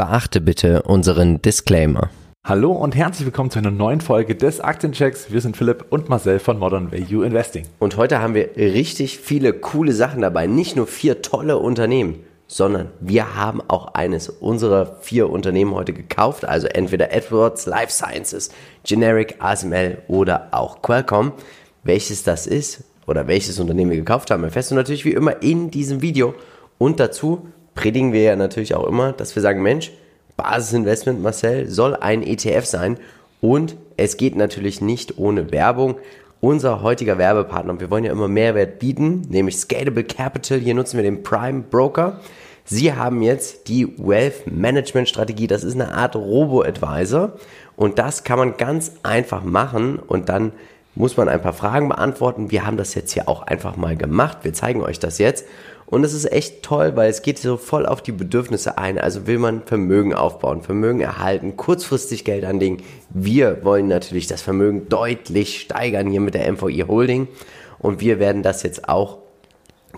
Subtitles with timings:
[0.00, 2.08] Beachte bitte unseren Disclaimer.
[2.42, 5.30] Hallo und herzlich willkommen zu einer neuen Folge des Aktienchecks.
[5.30, 7.66] Wir sind Philipp und Marcel von Modern Value Investing.
[7.80, 10.46] Und heute haben wir richtig viele coole Sachen dabei.
[10.46, 16.46] Nicht nur vier tolle Unternehmen, sondern wir haben auch eines unserer vier Unternehmen heute gekauft.
[16.46, 18.48] Also entweder Edwards Life Sciences,
[18.84, 21.32] Generic, ASML oder auch Qualcomm.
[21.84, 25.70] Welches das ist oder welches Unternehmen wir gekauft haben, erfährst du natürlich wie immer in
[25.70, 26.32] diesem Video.
[26.78, 29.92] Und dazu predigen wir ja natürlich auch immer, dass wir sagen, Mensch,
[30.36, 32.98] Basisinvestment, Marcel, soll ein ETF sein.
[33.40, 35.96] Und es geht natürlich nicht ohne Werbung.
[36.40, 40.58] Unser heutiger Werbepartner, wir wollen ja immer Mehrwert bieten, nämlich Scalable Capital.
[40.58, 42.20] Hier nutzen wir den Prime Broker.
[42.64, 45.46] Sie haben jetzt die Wealth Management Strategie.
[45.46, 47.32] Das ist eine Art Robo-Advisor.
[47.76, 49.98] Und das kann man ganz einfach machen.
[49.98, 50.52] Und dann
[50.94, 52.50] muss man ein paar Fragen beantworten.
[52.50, 54.38] Wir haben das jetzt hier auch einfach mal gemacht.
[54.42, 55.46] Wir zeigen euch das jetzt.
[55.90, 58.96] Und es ist echt toll, weil es geht so voll auf die Bedürfnisse ein.
[58.98, 62.78] Also will man Vermögen aufbauen, Vermögen erhalten, kurzfristig Geld anlegen.
[63.10, 67.26] Wir wollen natürlich das Vermögen deutlich steigern hier mit der MVI Holding.
[67.80, 69.18] Und wir werden das jetzt auch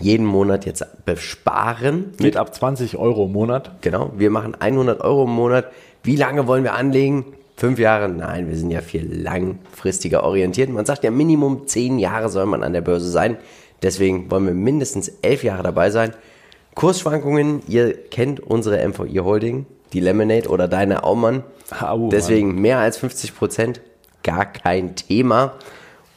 [0.00, 2.14] jeden Monat jetzt besparen.
[2.18, 3.82] Mit ab 20 Euro im Monat.
[3.82, 5.66] Genau, wir machen 100 Euro im Monat.
[6.02, 7.26] Wie lange wollen wir anlegen?
[7.56, 8.08] Fünf Jahre?
[8.08, 10.70] Nein, wir sind ja viel langfristiger orientiert.
[10.70, 13.36] Man sagt ja, Minimum zehn Jahre soll man an der Börse sein.
[13.82, 16.12] Deswegen wollen wir mindestens elf Jahre dabei sein.
[16.74, 21.44] Kursschwankungen, ihr kennt unsere MVI Holding, die Lemonade oder deine Aumann.
[22.10, 23.80] Deswegen mehr als 50 Prozent,
[24.22, 25.54] gar kein Thema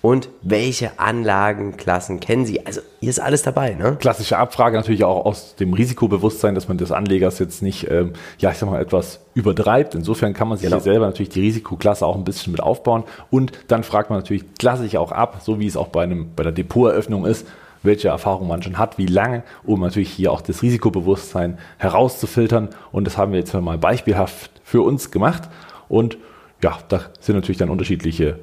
[0.05, 2.63] und welche Anlagenklassen kennen Sie?
[2.63, 3.73] Also hier ist alles dabei.
[3.73, 3.97] Ne?
[3.99, 8.51] Klassische Abfrage natürlich auch aus dem Risikobewusstsein, dass man des Anlegers jetzt nicht, ähm, ja
[8.51, 9.95] ich sag mal, etwas übertreibt.
[9.95, 10.77] Insofern kann man sich genau.
[10.77, 14.43] hier selber natürlich die Risikoklasse auch ein bisschen mit aufbauen und dann fragt man natürlich
[14.59, 17.47] klassisch auch ab, so wie es auch bei, einem, bei der Depoteröffnung ist,
[17.81, 22.69] welche Erfahrung man schon hat, wie lange, um natürlich hier auch das Risikobewusstsein herauszufiltern.
[22.91, 25.49] Und das haben wir jetzt mal beispielhaft für uns gemacht.
[25.89, 26.19] Und
[26.61, 28.37] ja, da sind natürlich dann unterschiedliche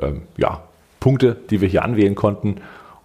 [0.00, 0.62] ähm, ja,
[1.00, 2.56] Punkte, die wir hier anwählen konnten.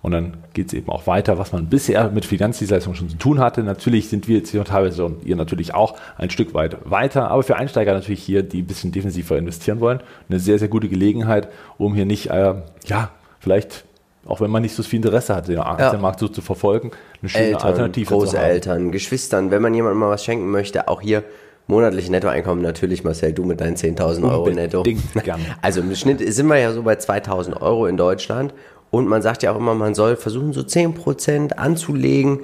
[0.01, 3.39] Und dann geht es eben auch weiter, was man bisher mit Finanzdienstleistungen schon zu tun
[3.39, 3.63] hatte.
[3.63, 7.41] Natürlich sind wir jetzt hier teilweise und ihr natürlich auch ein Stück weit weiter, aber
[7.41, 11.47] für Einsteiger natürlich hier, die ein bisschen defensiver investieren wollen, eine sehr, sehr gute Gelegenheit,
[11.77, 12.55] um hier nicht, äh,
[12.85, 13.85] ja, vielleicht,
[14.25, 16.27] auch wenn man nicht so viel Interesse hat, den Aktienmarkt ja.
[16.27, 20.51] so zu verfolgen, eine schöne Eltern, Alternative Großeltern, Geschwistern, wenn man jemandem mal was schenken
[20.51, 21.23] möchte, auch hier
[21.67, 24.83] monatliche Nettoeinkommen natürlich, Marcel, du mit deinen 10.000 Euro netto.
[24.83, 25.43] Gerne.
[25.61, 28.53] Also im Schnitt sind wir ja so bei 2.000 Euro in Deutschland.
[28.91, 32.39] Und man sagt ja auch immer, man soll versuchen, so 10% anzulegen.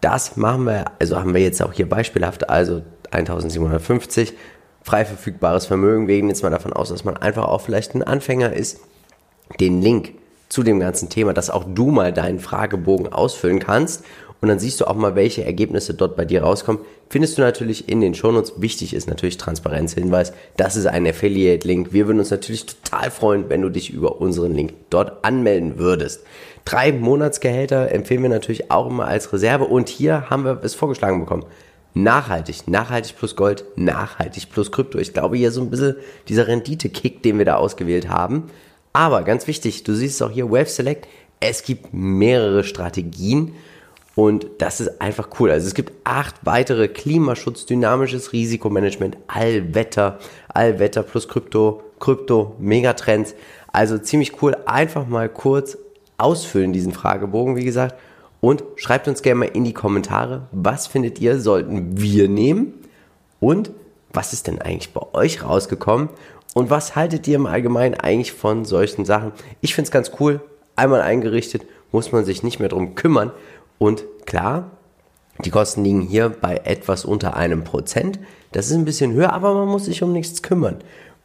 [0.00, 4.32] Das machen wir, also haben wir jetzt auch hier beispielhaft, also 1.750
[4.82, 6.08] frei verfügbares Vermögen.
[6.08, 8.80] Wir gehen jetzt mal davon aus, dass man einfach auch vielleicht ein Anfänger ist.
[9.60, 10.14] Den Link
[10.48, 14.04] zu dem ganzen Thema, dass auch du mal deinen Fragebogen ausfüllen kannst
[14.42, 16.82] und dann siehst du auch mal, welche Ergebnisse dort bei dir rauskommen.
[17.08, 18.54] Findest du natürlich in den Shownotes.
[18.56, 20.32] Wichtig ist natürlich Transparenzhinweis.
[20.56, 21.92] Das ist ein Affiliate-Link.
[21.92, 26.24] Wir würden uns natürlich total freuen, wenn du dich über unseren Link dort anmelden würdest.
[26.64, 31.20] Drei Monatsgehälter empfehlen wir natürlich auch immer als Reserve und hier haben wir es vorgeschlagen
[31.20, 31.44] bekommen.
[31.94, 34.98] Nachhaltig, nachhaltig plus Gold, nachhaltig plus Krypto.
[34.98, 35.94] Ich glaube hier so ein bisschen
[36.26, 38.50] dieser Rendite-Kick, den wir da ausgewählt haben.
[38.92, 41.06] Aber ganz wichtig, du siehst auch hier, Wave Select,
[41.38, 43.52] es gibt mehrere Strategien
[44.14, 45.50] und das ist einfach cool.
[45.50, 50.18] Also es gibt acht weitere Klimaschutz, dynamisches Risikomanagement, Allwetter,
[50.48, 53.34] Allwetter plus Krypto, Krypto, Megatrends.
[53.72, 54.56] Also ziemlich cool.
[54.66, 55.78] Einfach mal kurz
[56.18, 57.94] ausfüllen diesen Fragebogen, wie gesagt.
[58.40, 62.74] Und schreibt uns gerne mal in die Kommentare, was findet ihr, sollten wir nehmen?
[63.40, 63.70] Und
[64.12, 66.10] was ist denn eigentlich bei euch rausgekommen?
[66.54, 69.32] Und was haltet ihr im Allgemeinen eigentlich von solchen Sachen?
[69.62, 70.40] Ich finde es ganz cool.
[70.76, 71.62] Einmal eingerichtet,
[71.92, 73.30] muss man sich nicht mehr drum kümmern.
[73.78, 74.70] Und klar,
[75.44, 78.18] die Kosten liegen hier bei etwas unter einem Prozent.
[78.52, 80.78] Das ist ein bisschen höher, aber man muss sich um nichts kümmern.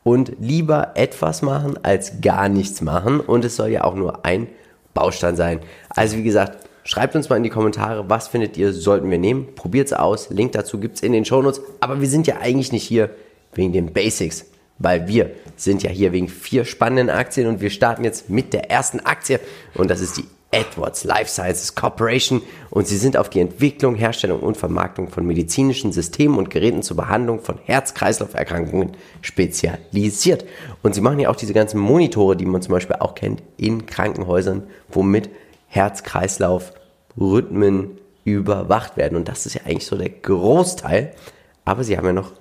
[0.03, 3.19] Und lieber etwas machen als gar nichts machen.
[3.19, 4.47] Und es soll ja auch nur ein
[4.93, 5.59] Baustein sein.
[5.89, 9.53] Also wie gesagt, schreibt uns mal in die Kommentare, was findet ihr, sollten wir nehmen.
[9.55, 10.29] Probiert es aus.
[10.29, 11.61] Link dazu gibt es in den Shownotes.
[11.81, 13.09] Aber wir sind ja eigentlich nicht hier
[13.53, 14.45] wegen den Basics.
[14.79, 18.71] Weil wir sind ja hier wegen vier spannenden Aktien und wir starten jetzt mit der
[18.71, 19.39] ersten Aktie.
[19.73, 20.25] Und das ist die
[20.57, 25.91] Edwards Life Sciences Corporation und sie sind auf die Entwicklung, Herstellung und Vermarktung von medizinischen
[25.91, 30.45] Systemen und Geräten zur Behandlung von Herz-Kreislauf-Erkrankungen spezialisiert.
[30.81, 33.85] Und sie machen ja auch diese ganzen Monitore, die man zum Beispiel auch kennt in
[33.85, 35.29] Krankenhäusern, womit
[35.67, 39.15] Herz-Kreislauf-Rhythmen überwacht werden.
[39.15, 41.13] Und das ist ja eigentlich so der Großteil.
[41.65, 42.31] Aber sie haben ja noch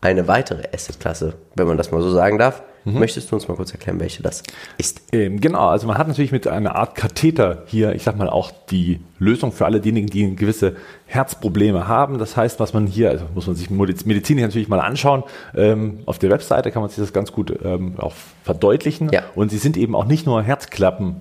[0.00, 2.62] eine weitere Assetklasse, wenn man das mal so sagen darf.
[2.84, 2.98] Mhm.
[2.98, 4.42] Möchtest du uns mal kurz erklären, welche das
[4.78, 5.02] ist?
[5.12, 8.50] Ähm, genau, also man hat natürlich mit einer Art Katheter hier, ich sag mal, auch
[8.70, 12.18] die Lösung für alle diejenigen, die gewisse Herzprobleme haben.
[12.18, 15.24] Das heißt, was man hier, also muss man sich medizinisch natürlich mal anschauen,
[15.54, 18.14] ähm, auf der Webseite kann man sich das ganz gut ähm, auch
[18.44, 19.10] verdeutlichen.
[19.12, 19.24] Ja.
[19.34, 21.16] Und sie sind eben auch nicht nur Herzklappen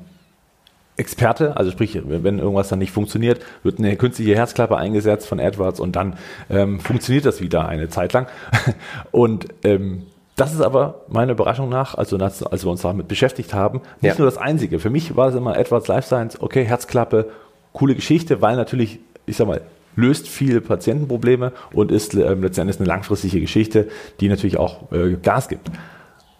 [0.99, 5.79] Experte, also sprich, wenn irgendwas dann nicht funktioniert, wird eine künstliche Herzklappe eingesetzt von Edwards
[5.79, 6.17] und dann
[6.49, 8.27] ähm, funktioniert das wieder eine Zeit lang.
[9.11, 10.03] Und ähm,
[10.35, 14.17] das ist aber meiner Überraschung nach, also als, wir uns damit beschäftigt haben, nicht ja.
[14.17, 14.79] nur das Einzige.
[14.79, 17.29] Für mich war es immer Edwards Life Science, okay, Herzklappe,
[17.73, 19.61] coole Geschichte, weil natürlich, ich sag mal,
[19.95, 25.49] löst viele Patientenprobleme und ist äh, letztendlich eine langfristige Geschichte, die natürlich auch äh, Gas
[25.49, 25.69] gibt.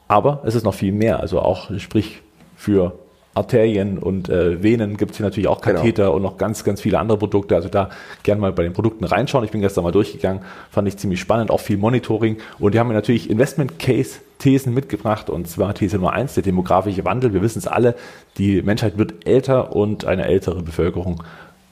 [0.07, 2.21] Aber es ist noch viel mehr, also auch sprich
[2.55, 2.93] für
[3.39, 6.15] Arterien und äh, Venen gibt es hier natürlich auch Katheter genau.
[6.15, 7.55] und noch ganz, ganz viele andere Produkte.
[7.55, 7.89] Also da
[8.23, 9.43] gerne mal bei den Produkten reinschauen.
[9.43, 12.37] Ich bin gestern mal durchgegangen, fand ich ziemlich spannend, auch viel Monitoring.
[12.59, 16.43] Und die haben mir natürlich Investment Case Thesen mitgebracht und zwar These Nummer eins, der
[16.43, 17.33] demografische Wandel.
[17.33, 17.95] Wir wissen es alle,
[18.37, 21.21] die Menschheit wird älter und eine ältere Bevölkerung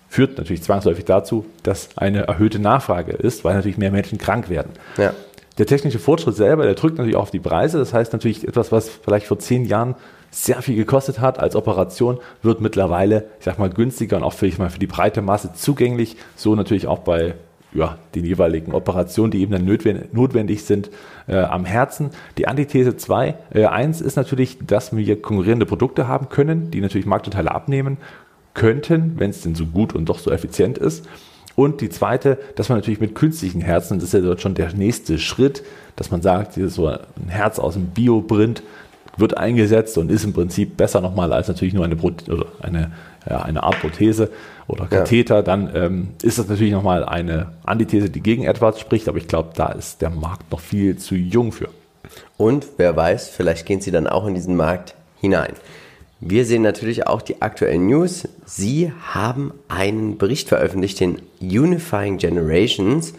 [0.10, 4.72] führt natürlich zwangsläufig dazu, dass eine erhöhte Nachfrage ist, weil natürlich mehr Menschen krank werden.
[4.98, 5.14] Ja.
[5.58, 7.80] Der technische Fortschritt selber, der drückt natürlich auch auf die Preise.
[7.80, 9.96] Das heißt natürlich etwas, was vielleicht vor zehn Jahren
[10.44, 14.46] sehr viel gekostet hat als Operation, wird mittlerweile, ich sag mal, günstiger und auch für,
[14.46, 16.16] ich mal, für die breite Masse zugänglich.
[16.36, 17.34] So natürlich auch bei
[17.74, 19.66] ja, den jeweiligen Operationen, die eben dann
[20.12, 20.92] notwendig sind
[21.28, 22.12] äh, am Herzen.
[22.38, 27.08] Die Antithese 2, äh, 1 ist natürlich, dass wir konkurrierende Produkte haben können, die natürlich
[27.08, 27.98] Marktanteile abnehmen
[28.54, 31.08] könnten, wenn es denn so gut und doch so effizient ist.
[31.56, 34.72] Und die zweite, dass man natürlich mit künstlichen Herzen, das ist ja dort schon der
[34.74, 35.64] nächste Schritt,
[35.96, 38.62] dass man sagt, so ein Herz aus dem Bioprint
[39.18, 42.92] wird eingesetzt und ist im Prinzip besser nochmal als natürlich nur eine, oder eine,
[43.30, 44.30] ja, eine Art Prothese
[44.68, 45.38] oder Katheter.
[45.38, 45.42] Ja.
[45.42, 49.50] Dann ähm, ist das natürlich nochmal eine Antithese, die gegen Edwards spricht, aber ich glaube,
[49.56, 51.70] da ist der Markt noch viel zu jung für.
[52.38, 55.54] Und wer weiß, vielleicht gehen sie dann auch in diesen Markt hinein.
[56.20, 58.28] Wir sehen natürlich auch die aktuellen News.
[58.46, 63.14] Sie haben einen Bericht veröffentlicht, den Unifying Generations.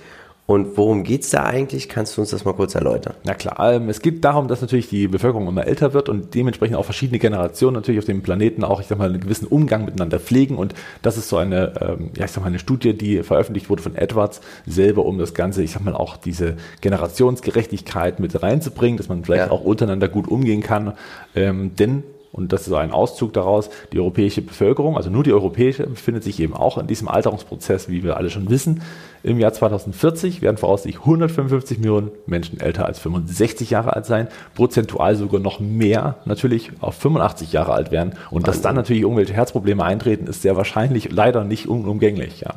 [0.51, 1.91] Und worum geht es da eigentlich?
[1.91, 3.13] Kannst du uns das mal kurz erläutern?
[3.23, 6.79] Na klar, ähm, es geht darum, dass natürlich die Bevölkerung immer älter wird und dementsprechend
[6.79, 10.19] auch verschiedene Generationen natürlich auf dem Planeten auch, ich sag mal, einen gewissen Umgang miteinander
[10.19, 10.57] pflegen.
[10.57, 10.73] Und
[11.03, 13.95] das ist so eine, ähm, ja, ich sag mal, eine Studie, die veröffentlicht wurde von
[13.95, 19.25] Edwards selber, um das Ganze, ich sag mal, auch diese Generationsgerechtigkeit mit reinzubringen, dass man
[19.25, 19.51] vielleicht ja.
[19.51, 20.95] auch untereinander gut umgehen kann.
[21.37, 25.87] Ähm, denn und das ist ein Auszug daraus, die europäische Bevölkerung, also nur die europäische,
[25.87, 28.83] befindet sich eben auch in diesem Alterungsprozess, wie wir alle schon wissen.
[29.23, 35.17] Im Jahr 2040 werden voraussichtlich 155 Millionen Menschen älter als 65 Jahre alt sein, prozentual
[35.17, 38.13] sogar noch mehr natürlich auf 85 Jahre alt werden.
[38.31, 42.41] Und dass dann natürlich irgendwelche Herzprobleme eintreten, ist sehr wahrscheinlich leider nicht unumgänglich.
[42.41, 42.55] Ja.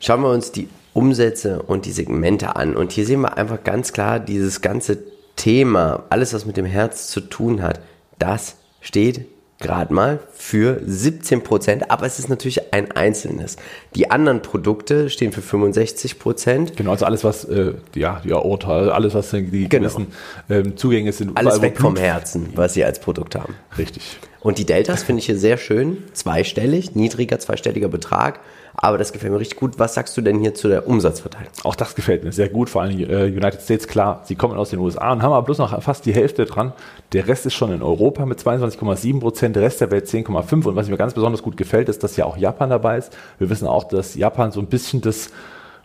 [0.00, 2.76] Schauen wir uns die Umsätze und die Segmente an.
[2.76, 4.98] Und hier sehen wir einfach ganz klar dieses ganze
[5.36, 7.80] Thema, alles was mit dem Herz zu tun hat,
[8.18, 9.26] das steht
[9.60, 13.56] gerade mal für 17 Prozent, aber es ist natürlich ein einzelnes.
[13.94, 16.76] Die anderen Produkte stehen für 65 Prozent.
[16.76, 19.68] Genau, also alles, was äh, ja, die Aorta, alles, was die genau.
[19.68, 20.06] gewissen
[20.48, 21.36] ähm, Zugänge sind.
[21.36, 23.54] Alles weg vom Herzen, was sie als Produkt haben.
[23.76, 24.18] Richtig.
[24.40, 28.38] Und die Deltas finde ich hier sehr schön, zweistellig, niedriger zweistelliger Betrag
[28.80, 29.78] aber das gefällt mir richtig gut.
[29.78, 31.50] Was sagst du denn hier zu der Umsatzverteilung?
[31.64, 34.70] Auch das gefällt mir sehr gut, vor allem äh, United States, klar, sie kommen aus
[34.70, 36.72] den USA und haben aber bloß noch fast die Hälfte dran.
[37.12, 40.76] Der Rest ist schon in Europa mit 22,7 Prozent, der Rest der Welt 10,5 und
[40.76, 43.16] was mir ganz besonders gut gefällt, ist, dass ja auch Japan dabei ist.
[43.38, 45.30] Wir wissen auch, dass Japan so ein bisschen das,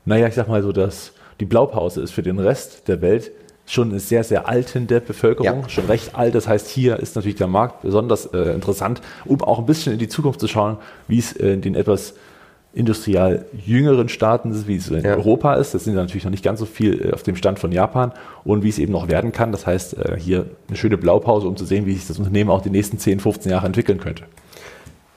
[0.05, 3.31] naja, ich sag mal so, dass die Blaupause ist für den Rest der Welt
[3.65, 5.69] schon eine sehr, sehr altende Bevölkerung, ja.
[5.69, 6.35] schon recht alt.
[6.35, 9.99] Das heißt, hier ist natürlich der Markt besonders äh, interessant, um auch ein bisschen in
[9.99, 10.77] die Zukunft zu schauen,
[11.07, 12.13] wie es äh, in den etwas
[12.73, 15.15] industriell jüngeren Staaten, wie es in ja.
[15.15, 15.73] Europa ist.
[15.73, 18.11] Das sind natürlich noch nicht ganz so viel äh, auf dem Stand von Japan
[18.43, 19.51] und wie es eben noch werden kann.
[19.51, 22.61] Das heißt, äh, hier eine schöne Blaupause, um zu sehen, wie sich das Unternehmen auch
[22.61, 24.23] die nächsten 10, 15 Jahre entwickeln könnte.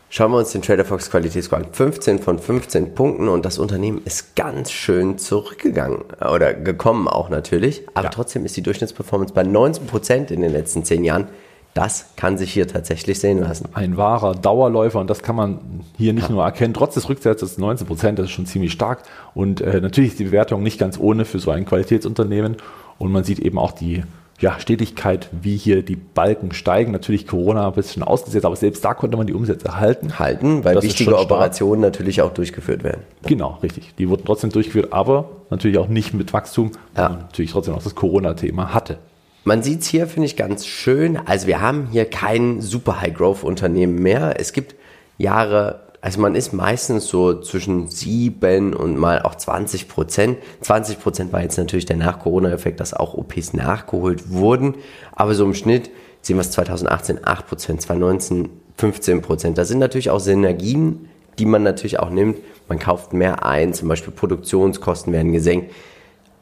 [0.08, 1.68] Schauen wir uns den Trader Fox Qualitätsscore an.
[1.72, 7.82] 15 von 15 Punkten und das Unternehmen ist ganz schön zurückgegangen oder gekommen auch natürlich.
[7.94, 8.10] Aber ja.
[8.10, 11.28] trotzdem ist die Durchschnittsperformance bei 19 Prozent in den letzten 10 Jahren
[11.76, 13.68] das kann sich hier tatsächlich sehen lassen.
[13.74, 15.58] Ein wahrer Dauerläufer und das kann man
[15.98, 16.34] hier nicht ja.
[16.34, 16.72] nur erkennen.
[16.72, 19.02] Trotz des Rücksetzes 19 Prozent, das ist schon ziemlich stark.
[19.34, 22.56] Und äh, natürlich ist die Bewertung nicht ganz ohne für so ein Qualitätsunternehmen.
[22.96, 24.04] Und man sieht eben auch die
[24.40, 26.92] ja, Stetigkeit, wie hier die Balken steigen.
[26.92, 30.18] Natürlich Corona ein bisschen ausgesetzt, aber selbst da konnte man die Umsätze halten.
[30.18, 33.02] Halten, weil wichtige Operationen natürlich auch durchgeführt werden.
[33.26, 33.94] Genau, richtig.
[33.98, 37.02] Die wurden trotzdem durchgeführt, aber natürlich auch nicht mit Wachstum, ja.
[37.02, 38.98] weil man natürlich trotzdem auch das Corona-Thema hatte.
[39.46, 41.16] Man sieht es hier, finde ich, ganz schön.
[41.24, 44.40] Also wir haben hier kein super High-Growth-Unternehmen mehr.
[44.40, 44.74] Es gibt
[45.18, 50.38] Jahre, Also man ist meistens so zwischen 7 und mal auch 20 Prozent.
[50.62, 54.74] 20 Prozent war jetzt natürlich der Nach-Corona-Effekt, dass auch OPs nachgeholt wurden.
[55.12, 55.90] Aber so im Schnitt
[56.22, 58.48] sehen wir es 2018 8 Prozent, 2019
[58.78, 59.58] 15 Prozent.
[59.58, 62.38] Da sind natürlich auch Synergien, die man natürlich auch nimmt.
[62.66, 65.70] Man kauft mehr ein, zum Beispiel Produktionskosten werden gesenkt.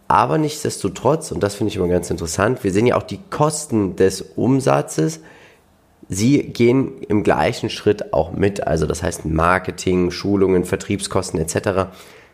[0.09, 3.97] Aber nichtsdestotrotz, und das finde ich immer ganz interessant, wir sehen ja auch die Kosten
[3.97, 5.21] des Umsatzes.
[6.09, 8.67] Sie gehen im gleichen Schritt auch mit.
[8.67, 11.87] Also das heißt Marketing, Schulungen, Vertriebskosten etc.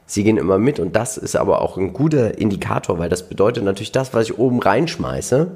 [0.06, 3.62] Sie gehen immer mit und das ist aber auch ein guter Indikator, weil das bedeutet
[3.62, 5.52] natürlich, das, was ich oben reinschmeiße,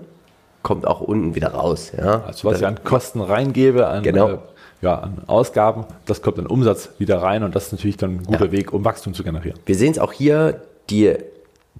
[0.62, 1.90] kommt auch unten wieder raus.
[1.96, 2.22] Ja?
[2.24, 4.30] Also was ich an Kosten reingebe, an, genau.
[4.30, 4.38] äh,
[4.80, 8.22] ja, an Ausgaben, das kommt in Umsatz wieder rein und das ist natürlich dann ein
[8.22, 8.52] guter ja.
[8.52, 9.58] Weg, um Wachstum zu generieren.
[9.66, 11.16] Wir sehen es auch hier, die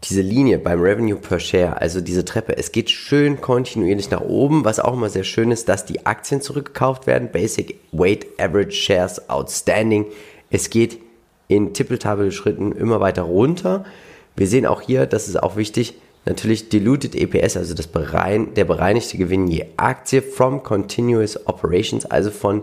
[0.02, 4.64] diese Linie beim Revenue per Share, also diese Treppe, es geht schön kontinuierlich nach oben,
[4.64, 7.30] was auch immer sehr schön ist, dass die Aktien zurückgekauft werden.
[7.30, 10.06] Basic Weight Average Shares Outstanding.
[10.50, 10.98] Es geht
[11.48, 13.84] in Tippeltabel-Schritten immer weiter runter.
[14.36, 18.64] Wir sehen auch hier, das ist auch wichtig, natürlich Diluted EPS, also das berein, der
[18.64, 22.62] bereinigte Gewinn je Aktie from Continuous Operations, also von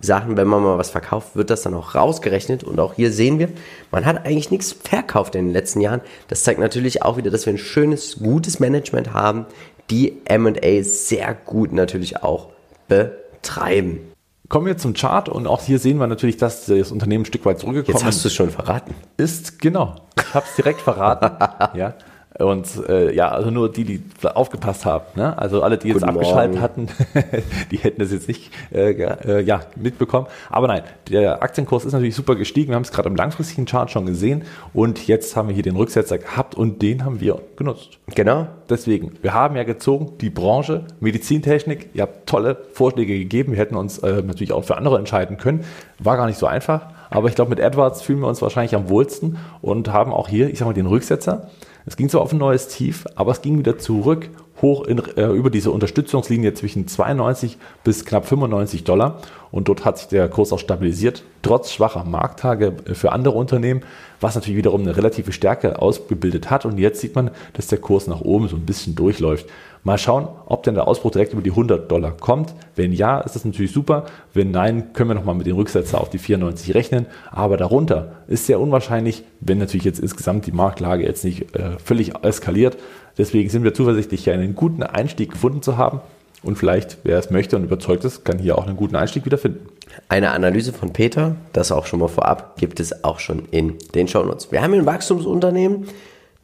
[0.00, 2.64] Sachen, wenn man mal was verkauft, wird das dann auch rausgerechnet.
[2.64, 3.48] Und auch hier sehen wir,
[3.90, 6.00] man hat eigentlich nichts verkauft in den letzten Jahren.
[6.28, 9.46] Das zeigt natürlich auch wieder, dass wir ein schönes, gutes Management haben,
[9.90, 12.48] die MA sehr gut natürlich auch
[12.88, 14.00] betreiben.
[14.48, 17.44] Kommen wir zum Chart und auch hier sehen wir natürlich, dass das Unternehmen ein Stück
[17.46, 18.02] weit zurückgekommen ist.
[18.02, 18.94] Jetzt hast du es schon verraten.
[19.16, 19.96] Ist, genau.
[20.18, 21.76] Ich habe es direkt verraten.
[21.78, 21.94] ja.
[22.38, 25.04] Und äh, ja, also nur die, die aufgepasst haben.
[25.14, 25.38] Ne?
[25.38, 26.62] Also alle, die jetzt Guten abgeschaltet Morgen.
[26.62, 26.88] hatten,
[27.70, 30.26] die hätten das jetzt nicht äh, äh, ja, mitbekommen.
[30.50, 32.70] Aber nein, der Aktienkurs ist natürlich super gestiegen.
[32.70, 34.42] Wir haben es gerade im langfristigen Chart schon gesehen.
[34.72, 37.98] Und jetzt haben wir hier den Rücksetzer gehabt und den haben wir genutzt.
[38.12, 38.48] Genau.
[38.68, 43.52] Deswegen, wir haben ja gezogen, die Branche, Medizintechnik, ihr habt tolle Vorschläge gegeben.
[43.52, 45.64] Wir hätten uns äh, natürlich auch für andere entscheiden können.
[46.00, 46.88] War gar nicht so einfach.
[47.10, 50.50] Aber ich glaube, mit Edwards fühlen wir uns wahrscheinlich am wohlsten und haben auch hier,
[50.50, 51.48] ich sag mal, den Rücksetzer.
[51.86, 54.30] Es ging zwar auf ein neues Tief, aber es ging wieder zurück,
[54.62, 59.20] hoch in, äh, über diese Unterstützungslinie zwischen 92 bis knapp 95 Dollar.
[59.50, 63.82] Und dort hat sich der Kurs auch stabilisiert, trotz schwacher Markttage für andere Unternehmen,
[64.20, 66.64] was natürlich wiederum eine relative Stärke ausgebildet hat.
[66.64, 69.46] Und jetzt sieht man, dass der Kurs nach oben so ein bisschen durchläuft.
[69.84, 72.54] Mal schauen, ob denn der Ausbruch direkt über die 100 Dollar kommt.
[72.74, 74.06] Wenn ja, ist das natürlich super.
[74.32, 77.04] Wenn nein, können wir nochmal mit dem Rücksetzer auf die 94 rechnen.
[77.30, 82.14] Aber darunter ist sehr unwahrscheinlich, wenn natürlich jetzt insgesamt die Marktlage jetzt nicht äh, völlig
[82.22, 82.78] eskaliert.
[83.18, 86.00] Deswegen sind wir zuversichtlich, hier einen guten Einstieg gefunden zu haben.
[86.42, 89.38] Und vielleicht, wer es möchte und überzeugt ist, kann hier auch einen guten Einstieg wieder
[89.38, 89.66] finden.
[90.08, 94.08] Eine Analyse von Peter, das auch schon mal vorab, gibt es auch schon in den
[94.08, 94.50] Shownotes.
[94.50, 95.88] Wir haben ein Wachstumsunternehmen,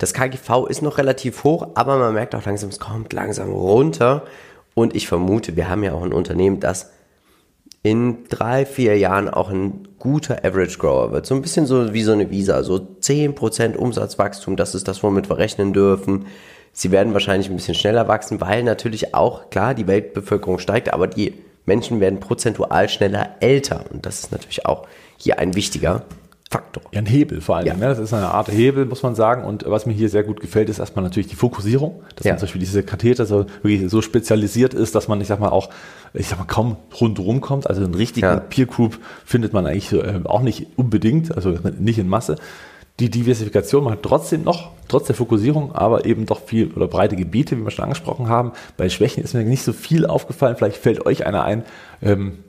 [0.00, 4.24] das KGV ist noch relativ hoch, aber man merkt auch langsam, es kommt langsam runter.
[4.72, 6.90] Und ich vermute, wir haben ja auch ein Unternehmen, das
[7.82, 11.26] in drei, vier Jahren auch ein guter Average Grower wird.
[11.26, 15.28] So ein bisschen so wie so eine Visa, so 10% Umsatzwachstum, das ist das, womit
[15.28, 16.26] wir rechnen dürfen.
[16.72, 21.08] Sie werden wahrscheinlich ein bisschen schneller wachsen, weil natürlich auch, klar, die Weltbevölkerung steigt, aber
[21.08, 21.34] die
[21.66, 23.84] Menschen werden prozentual schneller älter.
[23.92, 24.86] Und das ist natürlich auch
[25.18, 26.04] hier ein wichtiger
[26.52, 26.82] Faktor.
[26.90, 27.68] Ja, ein Hebel vor allem.
[27.68, 27.74] Ja.
[27.74, 27.86] Ne?
[27.86, 29.44] Das ist eine Art Hebel, muss man sagen.
[29.44, 32.02] Und was mir hier sehr gut gefällt, ist erstmal natürlich die Fokussierung.
[32.16, 32.32] Dass ja.
[32.32, 35.50] man zum Beispiel diese Katheter so wirklich so spezialisiert ist, dass man, ich sag mal,
[35.50, 35.70] auch,
[36.12, 37.68] ich sag mal, kaum rundherum kommt.
[37.68, 38.40] Also einen richtigen ja.
[38.40, 42.34] Peer Group findet man eigentlich äh, auch nicht unbedingt, also nicht in Masse.
[42.98, 47.56] Die Diversifikation macht trotzdem noch, trotz der Fokussierung, aber eben doch viel oder breite Gebiete,
[47.56, 48.52] wie wir schon angesprochen haben.
[48.76, 50.56] Bei Schwächen ist mir nicht so viel aufgefallen.
[50.56, 51.62] Vielleicht fällt euch einer ein.
[52.02, 52.40] Ähm,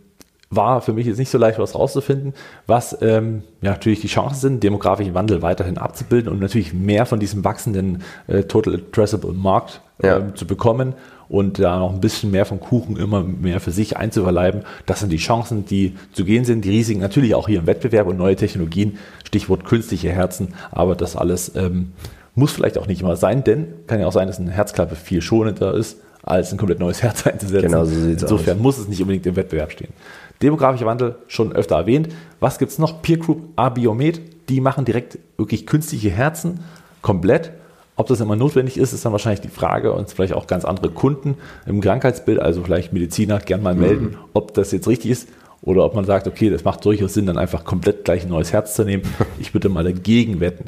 [0.52, 2.34] war für mich jetzt nicht so leicht, was rauszufinden,
[2.68, 7.20] was ähm, ja, natürlich die Chancen sind, demografischen Wandel weiterhin abzubilden und natürlich mehr von
[7.20, 10.18] diesem wachsenden äh, Total Addressable Markt äh, ja.
[10.18, 10.94] Ähm, zu bekommen
[11.30, 14.64] und da noch ein bisschen mehr vom Kuchen immer mehr für sich einzuverleiben.
[14.86, 18.08] Das sind die Chancen, die zu gehen sind, die Risiken natürlich auch hier im Wettbewerb
[18.08, 21.94] und neue Technologien, Stichwort künstliche Herzen, aber das alles ähm,
[22.36, 25.22] muss vielleicht auch nicht immer sein, denn kann ja auch sein, dass eine Herzklappe viel
[25.22, 27.68] schonender ist, als ein komplett neues Herz einzusetzen.
[27.68, 28.64] Genau so sieht's Insofern aus.
[28.64, 29.94] muss es nicht unbedingt im Wettbewerb stehen.
[30.42, 32.10] Demografischer Wandel schon öfter erwähnt.
[32.40, 33.02] Was gibt es noch?
[33.02, 36.62] Peer Group Abiomed, die machen direkt wirklich künstliche Herzen
[37.02, 37.52] komplett.
[37.96, 40.90] Ob das immer notwendig ist, ist dann wahrscheinlich die Frage und vielleicht auch ganz andere
[40.90, 44.18] Kunden im Krankheitsbild, also vielleicht Mediziner, gern mal melden, mhm.
[44.34, 45.30] ob das jetzt richtig ist
[45.62, 48.52] oder ob man sagt, okay, das macht durchaus Sinn, dann einfach komplett gleich ein neues
[48.54, 49.04] Herz zu nehmen.
[49.40, 50.66] Ich würde mal dagegen wetten.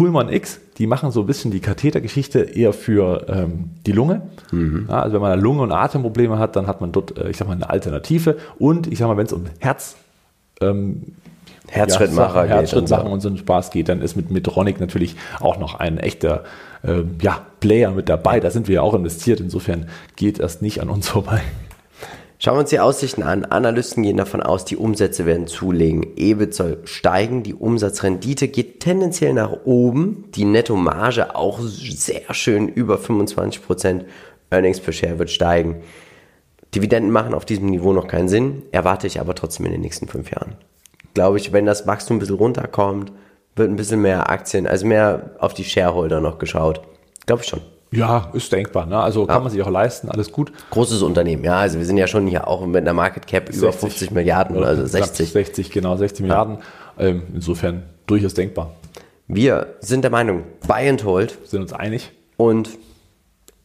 [0.00, 4.22] Pullman X, die machen so ein bisschen die Kathetergeschichte eher für ähm, die Lunge.
[4.50, 4.86] Mhm.
[4.88, 7.46] Ja, also wenn man Lunge- und Atemprobleme hat, dann hat man dort, äh, ich sag
[7.46, 8.38] mal, eine Alternative.
[8.58, 9.96] Und ich sag mal, wenn es um Herz
[10.62, 11.02] ähm,
[11.68, 15.74] Herzschrittmacher ja, Herzschrittmacher und so einen Spaß geht, dann ist mit Medtronic natürlich auch noch
[15.74, 16.44] ein echter
[16.82, 18.40] ähm, ja, Player mit dabei.
[18.40, 19.38] Da sind wir ja auch investiert.
[19.38, 21.42] Insofern geht das nicht an uns vorbei.
[22.42, 23.44] Schauen wir uns die Aussichten an.
[23.44, 26.16] Analysten gehen davon aus, die Umsätze werden zulegen.
[26.16, 32.96] EBIT soll steigen, die Umsatzrendite geht tendenziell nach oben, die Nettomarge auch sehr schön über
[32.96, 34.06] 25 Prozent.
[34.48, 35.82] Earnings per Share wird steigen.
[36.74, 40.08] Dividenden machen auf diesem Niveau noch keinen Sinn, erwarte ich aber trotzdem in den nächsten
[40.08, 40.54] fünf Jahren.
[41.12, 43.12] Glaube ich, wenn das Wachstum ein bisschen runterkommt,
[43.54, 46.80] wird ein bisschen mehr Aktien, also mehr auf die Shareholder noch geschaut.
[47.26, 47.60] Glaube ich schon.
[47.92, 48.86] Ja, ist denkbar.
[48.86, 48.98] Ne?
[48.98, 50.52] Also kann man sich auch leisten, alles gut.
[50.70, 51.58] Großes Unternehmen, ja.
[51.58, 54.62] Also wir sind ja schon hier auch mit einer Market Cap 60, über 50 Milliarden,
[54.62, 55.30] also 60.
[55.30, 56.58] 60, genau, 60 Milliarden.
[56.98, 58.74] Ähm, insofern durchaus denkbar.
[59.26, 61.38] Wir sind der Meinung, buy and hold.
[61.44, 62.12] Sind uns einig.
[62.36, 62.70] Und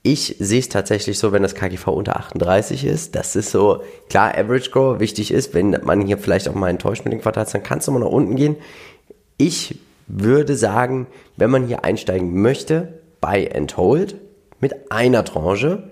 [0.01, 4.37] ich sehe es tatsächlich so, wenn das KGV unter 38 ist, das ist so, klar,
[4.37, 7.63] Average Grower wichtig ist, wenn man hier vielleicht auch mal enttäuscht mit dem Quartal dann
[7.63, 8.55] kann es nochmal nach unten gehen.
[9.37, 14.15] Ich würde sagen, wenn man hier einsteigen möchte, buy and hold
[14.59, 15.91] mit einer Tranche.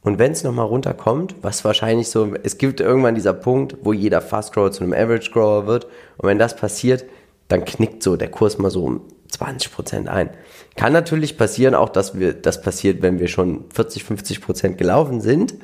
[0.00, 4.20] Und wenn es nochmal runterkommt, was wahrscheinlich so, es gibt irgendwann dieser Punkt, wo jeder
[4.20, 5.86] Fast Grower zu einem Average Grower wird.
[6.16, 7.04] Und wenn das passiert,
[7.48, 10.30] dann knickt so der Kurs mal so um 20% ein.
[10.76, 15.54] Kann natürlich passieren, auch dass wir, das passiert, wenn wir schon 40, 50% gelaufen sind.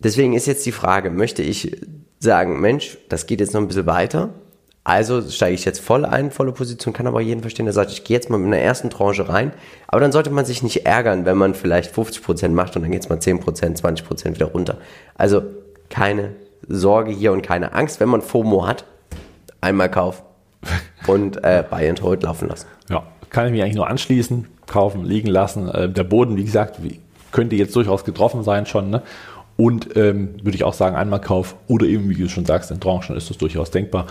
[0.00, 1.76] Deswegen ist jetzt die Frage, möchte ich
[2.18, 4.34] sagen, Mensch, das geht jetzt noch ein bisschen weiter
[4.82, 8.04] also steige ich jetzt voll ein, volle Position, kann aber jeden verstehen, der sagt, ich
[8.04, 9.52] gehe jetzt mal mit einer ersten Tranche rein.
[9.88, 13.02] Aber dann sollte man sich nicht ärgern, wenn man vielleicht 50% macht und dann geht
[13.02, 14.78] es mal 10%, 20% wieder runter.
[15.16, 15.42] Also
[15.90, 16.30] keine
[16.66, 18.84] Sorge hier und keine Angst, wenn man FOMO hat,
[19.60, 20.22] einmal kaufen
[21.06, 22.66] und äh, Buy and Hold laufen lassen.
[22.88, 25.68] Ja, kann ich mich eigentlich nur anschließen, kaufen, liegen lassen.
[25.68, 26.80] Äh, der Boden, wie gesagt,
[27.32, 28.90] könnte jetzt durchaus getroffen sein schon.
[28.90, 29.02] Ne?
[29.56, 32.80] Und ähm, würde ich auch sagen, einmal Kauf oder eben, wie du schon sagst, in
[32.80, 34.06] Tranchen ist das durchaus denkbar.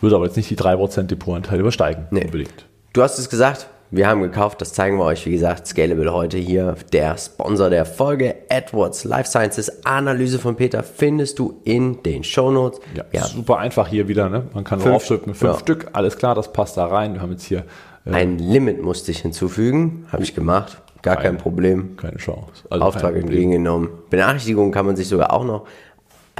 [0.00, 2.06] Würde aber jetzt nicht die 3% Depotanteil übersteigen.
[2.10, 2.24] Nee.
[2.24, 2.66] Unbedingt.
[2.92, 6.38] Du hast es gesagt, wir haben gekauft, das zeigen wir euch, wie gesagt, Scalable heute
[6.38, 6.76] hier.
[6.92, 9.84] Der Sponsor der Folge, Edwards Life Sciences.
[9.84, 12.80] Analyse von Peter findest du in den Show Notes.
[12.94, 13.24] Ja, ja.
[13.24, 14.28] super einfach hier wieder.
[14.28, 14.44] Ne?
[14.54, 15.58] Man kann nur aufschreiben, fünf ja.
[15.58, 17.14] Stück, alles klar, das passt da rein.
[17.14, 17.64] Wir haben jetzt hier...
[18.06, 20.80] Äh, Ein Limit musste ich hinzufügen, habe ich gemacht.
[21.02, 21.96] Gar kein, kein Problem.
[21.96, 22.64] Keine Chance.
[22.68, 23.88] Also Auftrag entgegengenommen.
[24.10, 25.66] Benachrichtigungen kann man sich sogar auch noch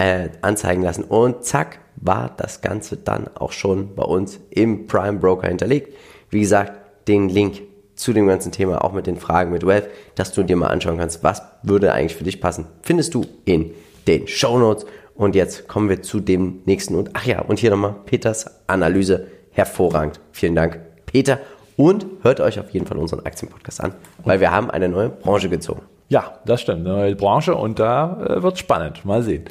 [0.01, 1.05] äh, anzeigen lassen.
[1.05, 5.95] Und zack, war das Ganze dann auch schon bei uns im Prime Broker hinterlegt.
[6.31, 6.73] Wie gesagt,
[7.07, 7.61] den Link
[7.97, 10.97] zu dem ganzen Thema, auch mit den Fragen mit Wealth, dass du dir mal anschauen
[10.97, 13.73] kannst, was würde eigentlich für dich passen, findest du in
[14.07, 14.87] den Show Notes.
[15.15, 19.27] Und jetzt kommen wir zu dem nächsten und ach ja, und hier nochmal Peters Analyse.
[19.53, 20.21] Hervorragend.
[20.33, 21.41] Vielen Dank, Peter.
[21.77, 25.51] Und hört euch auf jeden Fall unseren Aktienpodcast an, weil wir haben eine neue Branche
[25.51, 25.83] gezogen.
[26.09, 26.87] Ja, das stimmt.
[26.87, 29.05] Eine neue Branche und da äh, wird spannend.
[29.05, 29.45] Mal sehen.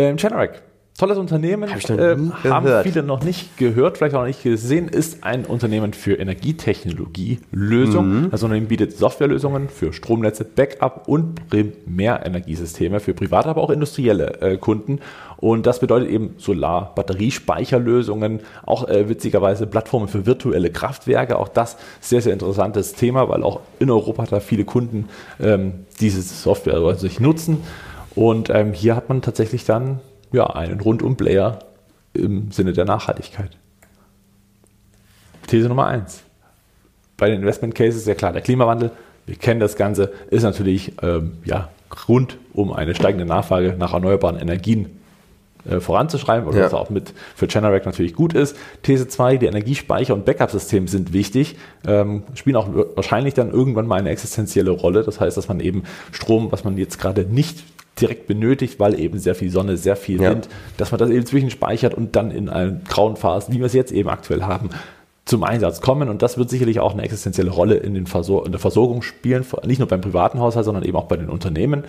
[0.00, 0.62] Ähm, Generic,
[0.96, 2.16] tolles Unternehmen, Hab äh,
[2.48, 8.24] haben viele noch nicht gehört, vielleicht auch noch nicht gesehen, ist ein Unternehmen für Energietechnologie-Lösungen.
[8.24, 8.30] Mhm.
[8.30, 14.56] Das Unternehmen bietet Softwarelösungen für Stromnetze, Backup und Primärenergiesysteme für private, aber auch industrielle äh,
[14.56, 15.00] Kunden.
[15.36, 21.38] Und das bedeutet eben Solar, Batteriespeicherlösungen, auch äh, witzigerweise Plattformen für virtuelle Kraftwerke.
[21.38, 25.10] Auch das sehr, sehr interessantes Thema, weil auch in Europa da viele Kunden
[25.40, 27.58] ähm, diese Software sich nutzen.
[28.20, 31.58] Und ähm, hier hat man tatsächlich dann ja, einen Rundum-Player
[32.12, 33.56] im Sinne der Nachhaltigkeit.
[35.46, 36.22] These Nummer eins.
[37.16, 38.90] Bei den Investment Cases ist ja klar, der Klimawandel,
[39.24, 44.36] wir kennen das Ganze, ist natürlich ähm, ja, Grund, um eine steigende Nachfrage nach erneuerbaren
[44.36, 45.00] Energien
[45.66, 46.66] äh, voranzuschreiben, oder ja.
[46.66, 48.54] was auch mit für Generac natürlich gut ist.
[48.82, 51.56] These 2, die Energiespeicher- und Backup-Systeme sind wichtig,
[51.86, 55.04] ähm, spielen auch wahrscheinlich dann irgendwann mal eine existenzielle Rolle.
[55.04, 57.64] Das heißt, dass man eben Strom, was man jetzt gerade nicht
[58.00, 60.52] direkt benötigt, weil eben sehr viel Sonne, sehr viel Wind, ja.
[60.76, 63.92] dass man das eben zwischenspeichert und dann in einen grauen Phasen, wie wir es jetzt
[63.92, 64.70] eben aktuell haben,
[65.24, 66.08] zum Einsatz kommen.
[66.08, 69.44] Und das wird sicherlich auch eine existenzielle Rolle in, den Versor in der Versorgung spielen,
[69.64, 71.84] nicht nur beim privaten Haushalt, sondern eben auch bei den Unternehmen.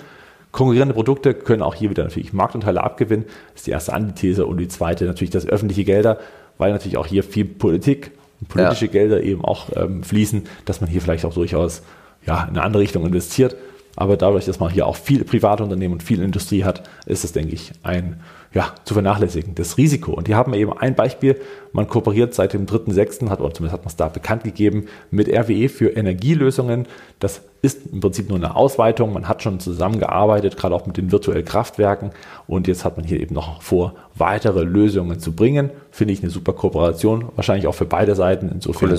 [0.51, 3.25] Konkurrierende Produkte können auch hier wieder natürlich Marktanteile abgewinnen.
[3.53, 4.45] Das ist die erste Antithese.
[4.45, 6.19] Und die zweite natürlich das öffentliche Gelder,
[6.57, 8.11] weil natürlich auch hier viel Politik
[8.41, 8.91] und politische ja.
[8.91, 11.83] Gelder eben auch ähm, fließen, dass man hier vielleicht auch durchaus
[12.25, 13.55] ja, in eine andere Richtung investiert.
[13.95, 17.33] Aber dadurch, dass man hier auch viele private Unternehmen und viel Industrie hat, ist es,
[17.33, 18.21] denke ich, ein
[18.53, 20.11] ja, zu vernachlässigendes Risiko.
[20.11, 21.39] Und hier haben wir eben ein Beispiel.
[21.71, 25.29] Man kooperiert seit dem 3.6., hat, oder zumindest hat man es da bekannt gegeben, mit
[25.29, 26.85] RWE für Energielösungen.
[27.19, 29.13] Das ist im Prinzip nur eine Ausweitung.
[29.13, 32.11] Man hat schon zusammengearbeitet, gerade auch mit den virtuellen Kraftwerken.
[32.45, 35.69] Und jetzt hat man hier eben noch vor, weitere Lösungen zu bringen.
[35.89, 37.29] Finde ich eine super Kooperation.
[37.35, 38.49] Wahrscheinlich auch für beide Seiten.
[38.53, 38.97] Insofern,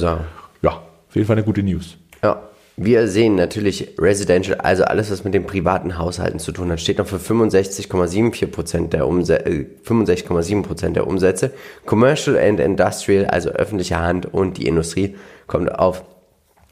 [0.63, 1.99] ja, auf jeden Fall eine gute News.
[2.23, 2.41] Ja,
[2.77, 6.99] wir sehen natürlich Residential, also alles, was mit den privaten Haushalten zu tun hat, steht
[6.99, 11.53] noch für 65,74 der Umsätze, äh, 65,7% der Umsätze.
[11.85, 16.05] Commercial and Industrial, also öffentliche Hand und die Industrie, kommt auf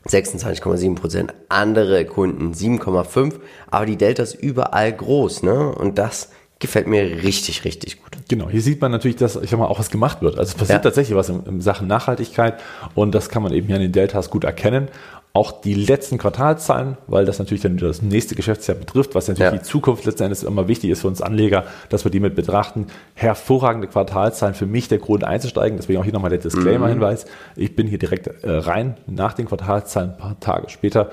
[0.08, 1.34] 26,7 Prozent.
[1.50, 3.34] Andere Kunden 7,5.
[3.70, 5.68] Aber die Delta ist überall groß, ne?
[5.74, 8.10] Und das gefällt mir richtig, richtig gut.
[8.28, 10.38] Genau, hier sieht man natürlich, dass ich sag mal, auch was gemacht wird.
[10.38, 10.82] Also es passiert ja.
[10.82, 12.60] tatsächlich was in, in, Sachen Nachhaltigkeit
[12.94, 14.88] und das kann man eben hier an den Deltas gut erkennen.
[15.32, 19.58] Auch die letzten Quartalzahlen, weil das natürlich dann das nächste Geschäftsjahr betrifft, was natürlich ja.
[19.58, 22.88] die Zukunft letzten Endes immer wichtig ist für uns Anleger, dass wir die mit betrachten.
[23.14, 25.76] Hervorragende Quartalzahlen für mich der Grund einzusteigen.
[25.76, 27.26] Deswegen auch hier nochmal der Disclaimer-Hinweis.
[27.26, 27.62] Mhm.
[27.62, 31.10] Ich bin hier direkt äh, rein nach den Quartalzahlen ein paar Tage später.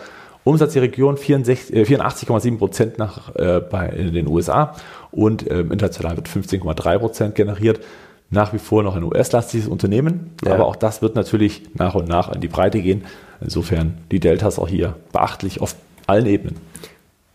[0.48, 4.74] Umsatz der Region 84,7 äh, Prozent nach, äh, bei, in den USA
[5.12, 7.82] und äh, international wird 15,3 Prozent generiert.
[8.30, 10.54] Nach wie vor noch ein US-lastiges Unternehmen, ja.
[10.54, 13.06] aber auch das wird natürlich nach und nach in die Breite gehen.
[13.42, 15.76] Insofern die Deltas auch hier beachtlich auf
[16.08, 16.58] allen Ebenen.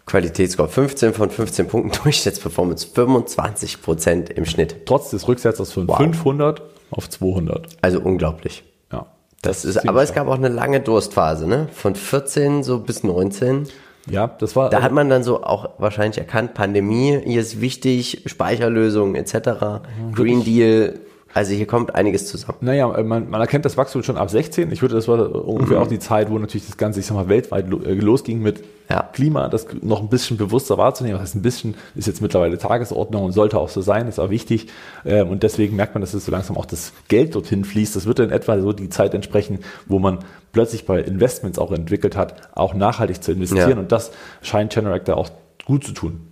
[0.07, 4.87] Qualitätsscore 15 von 15 Punkten, Durchschnittsperformance 25 Prozent im Schnitt.
[4.87, 5.97] Trotz des Rücksetzers von wow.
[5.97, 7.69] 500 auf 200.
[7.81, 8.65] Also unglaublich.
[8.93, 9.07] Ja.
[9.43, 11.69] Das, das ist, aber es gab auch eine lange Durstphase, ne?
[11.73, 13.69] Von 14 so bis 19.
[14.11, 14.69] Ja, das war.
[14.71, 19.35] Da hat man dann so auch wahrscheinlich erkannt, Pandemie, hier ist wichtig, Speicherlösungen etc.
[19.35, 20.15] Mhm.
[20.15, 21.01] Green Deal,
[21.35, 22.59] also hier kommt einiges zusammen.
[22.61, 24.71] Naja, äh, man, man erkennt das Wachstum schon ab 16.
[24.71, 25.83] Ich würde, das war ungefähr mhm.
[25.83, 29.09] auch die Zeit, wo natürlich das Ganze, ich sag mal, weltweit äh, losging mit ja.
[29.13, 31.19] Klima, das noch ein bisschen bewusster wahrzunehmen.
[31.19, 34.31] Das heißt, ein bisschen ist jetzt mittlerweile Tagesordnung und sollte auch so sein, ist auch
[34.31, 34.69] wichtig.
[35.07, 37.97] Ähm, und deswegen merkt man, dass es so langsam auch das Geld dorthin fließt.
[37.97, 40.19] Das wird in etwa so die Zeit entsprechen, wo man
[40.53, 43.71] plötzlich bei Investments auch entwickelt hat, auch nachhaltig zu investieren.
[43.71, 43.79] Ja.
[43.79, 45.31] Und das scheint Generator auch
[45.65, 46.32] gut zu tun.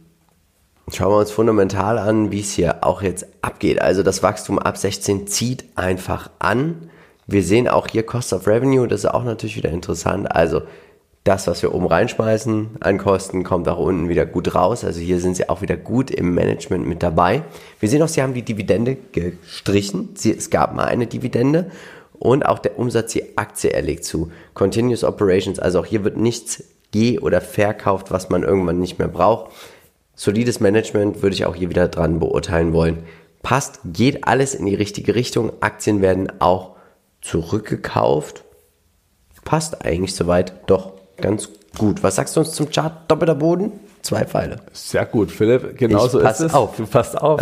[0.92, 3.80] Schauen wir uns fundamental an, wie es hier auch jetzt abgeht.
[3.80, 6.90] Also das Wachstum ab 16 zieht einfach an.
[7.28, 10.34] Wir sehen auch hier Cost of Revenue, das ist auch natürlich wieder interessant.
[10.34, 10.62] Also
[11.22, 14.84] das, was wir oben reinschmeißen an Kosten, kommt auch unten wieder gut raus.
[14.84, 17.42] Also hier sind sie auch wieder gut im Management mit dabei.
[17.78, 20.08] Wir sehen auch, sie haben die Dividende gestrichen.
[20.14, 21.70] Sie, es gab mal eine Dividende
[22.18, 24.32] und auch der Umsatz die Aktie erlegt zu.
[24.54, 29.08] Continuous Operations, also auch hier wird nichts geh- oder verkauft, was man irgendwann nicht mehr
[29.08, 29.52] braucht
[30.20, 33.04] solides Management würde ich auch hier wieder dran beurteilen wollen.
[33.42, 35.50] Passt, geht alles in die richtige Richtung.
[35.60, 36.76] Aktien werden auch
[37.22, 38.44] zurückgekauft.
[39.46, 42.02] Passt eigentlich soweit doch ganz gut.
[42.02, 43.10] Was sagst du uns zum Chart?
[43.10, 43.72] Doppelter Boden?
[44.02, 44.56] Zwei Pfeile.
[44.74, 45.78] Sehr gut, Philipp.
[45.78, 46.52] Genauso ist es.
[46.52, 46.76] Auf.
[46.76, 47.40] Du passt auf.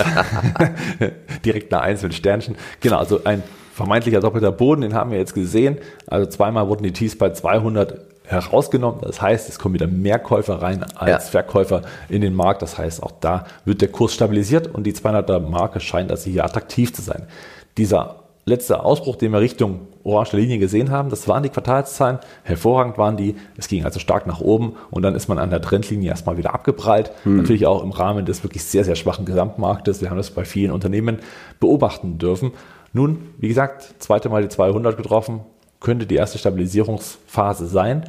[1.45, 2.55] Direkt eine Eins mit Sternchen.
[2.79, 3.43] Genau, also ein
[3.75, 5.79] vermeintlicher doppelter Boden, den haben wir jetzt gesehen.
[6.07, 9.01] Also zweimal wurden die Tees bei 200 herausgenommen.
[9.03, 11.19] Das heißt, es kommen wieder mehr Käufer rein als ja.
[11.31, 12.63] Verkäufer in den Markt.
[12.63, 16.45] Das heißt, auch da wird der Kurs stabilisiert und die 200er Marke scheint also hier
[16.45, 17.27] attraktiv zu sein.
[17.77, 22.19] Dieser letzte Ausbruch, den wir Richtung orange Linie gesehen haben, das waren die Quartalszahlen.
[22.43, 23.37] Hervorragend waren die.
[23.57, 26.55] Es ging also stark nach oben und dann ist man an der Trendlinie erstmal wieder
[26.55, 27.13] abgeprallt.
[27.25, 27.37] Hm.
[27.37, 30.01] Natürlich auch im Rahmen des wirklich sehr, sehr schwachen Gesamtmarktes.
[30.01, 31.19] Wir haben das bei vielen Unternehmen
[31.61, 32.53] beobachten dürfen.
[32.93, 35.41] Nun, wie gesagt, zweite Mal die 200 getroffen,
[35.81, 38.05] könnte die erste Stabilisierungsphase sein.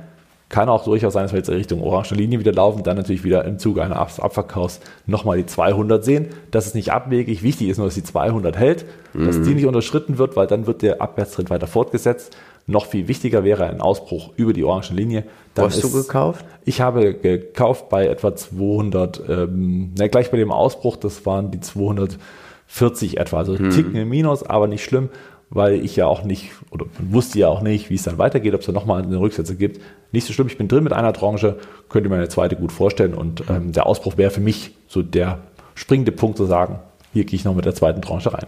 [0.49, 3.23] Kann auch durchaus sein, dass wir jetzt in Richtung orange Linie wieder laufen, dann natürlich
[3.23, 6.29] wieder im Zuge einer Abverkaufs nochmal die 200 sehen.
[6.49, 7.43] Das ist nicht abwegig.
[7.43, 9.27] Wichtig ist nur, dass die 200 hält, mhm.
[9.27, 12.35] dass die nicht unterschritten wird, weil dann wird der Abwärtstrend weiter fortgesetzt.
[12.65, 15.23] Noch viel wichtiger wäre ein Ausbruch über die orange Linie.
[15.53, 16.43] Dann Wo hast ist, du gekauft?
[16.65, 21.59] Ich habe gekauft bei etwa 200, ähm, ne, gleich bei dem Ausbruch, das waren die
[21.59, 23.69] 240 etwa, also mhm.
[23.69, 25.09] Ticken im Minus, aber nicht schlimm
[25.49, 28.61] weil ich ja auch nicht, oder wusste ja auch nicht, wie es dann weitergeht, ob
[28.61, 29.81] es da nochmal eine Rücksätze gibt.
[30.11, 31.57] Nicht so schlimm, ich bin drin mit einer Tranche,
[31.89, 35.39] könnte mir eine zweite gut vorstellen und ähm, der Ausbruch wäre für mich so der
[35.75, 36.79] springende Punkt zu sagen,
[37.13, 38.47] hier gehe ich noch mit der zweiten Tranche rein.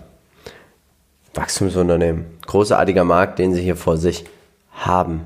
[1.33, 4.25] Wachstumsunternehmen, großartiger Markt, den Sie hier vor sich
[4.71, 5.21] haben.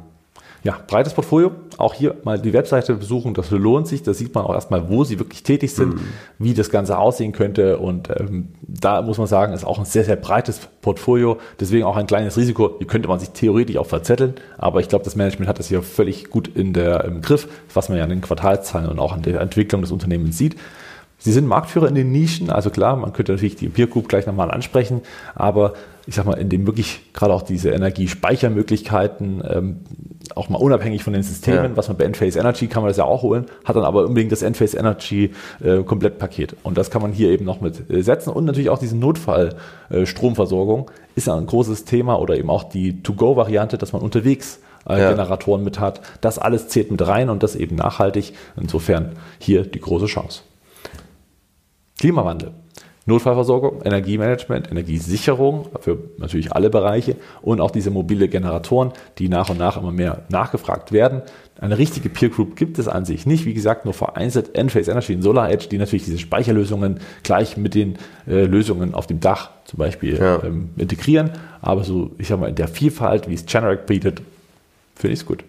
[0.65, 1.51] Ja, breites Portfolio.
[1.77, 4.01] Auch hier mal die Webseite besuchen, das lohnt sich.
[4.01, 6.07] Da sieht man auch erstmal, wo sie wirklich tätig sind, mhm.
[6.39, 7.77] wie das Ganze aussehen könnte.
[7.77, 11.37] Und ähm, da muss man sagen, ist auch ein sehr, sehr breites Portfolio.
[11.59, 12.77] Deswegen auch ein kleines Risiko.
[12.79, 14.33] Hier könnte man sich theoretisch auch verzetteln.
[14.57, 17.89] Aber ich glaube, das Management hat das hier völlig gut in der, im Griff, was
[17.89, 20.55] man ja an den Quartalszahlen und auch an der Entwicklung des Unternehmens sieht.
[21.19, 24.27] Sie sind Marktführer in den Nischen, also klar, man könnte natürlich die Peer Group gleich
[24.27, 25.01] nochmal ansprechen,
[25.33, 25.73] aber
[26.07, 29.77] ich sag mal, in dem wirklich gerade auch diese Energiespeichermöglichkeiten, ähm,
[30.35, 31.77] auch mal unabhängig von den Systemen, ja.
[31.77, 34.31] was man bei Enphase Energy kann man das ja auch holen, hat dann aber unbedingt
[34.31, 35.31] das Enphase Energy
[35.63, 36.55] äh, Komplettpaket.
[36.63, 38.29] Und das kann man hier eben noch mit äh, setzen.
[38.31, 43.77] Und natürlich auch diese Notfallstromversorgung äh, ist ein großes Thema oder eben auch die To-Go-Variante,
[43.77, 45.11] dass man unterwegs äh, ja.
[45.11, 46.01] Generatoren mit hat.
[46.21, 48.33] Das alles zählt mit rein und das eben nachhaltig.
[48.59, 50.41] Insofern hier die große Chance.
[51.97, 52.51] Klimawandel.
[53.07, 59.59] Notfallversorgung, Energiemanagement, Energiesicherung für natürlich alle Bereiche und auch diese mobile Generatoren, die nach und
[59.59, 61.21] nach immer mehr nachgefragt werden.
[61.59, 63.45] Eine richtige Peer Group gibt es an sich nicht.
[63.45, 67.75] Wie gesagt, nur vereinzelt Enphase Energy und Solar Edge, die natürlich diese Speicherlösungen gleich mit
[67.75, 70.43] den äh, Lösungen auf dem Dach zum Beispiel ja.
[70.43, 71.31] ähm, integrieren.
[71.61, 74.21] Aber so, ich sag mal, in der Vielfalt, wie es Generac bietet,
[74.95, 75.43] finde ich es gut.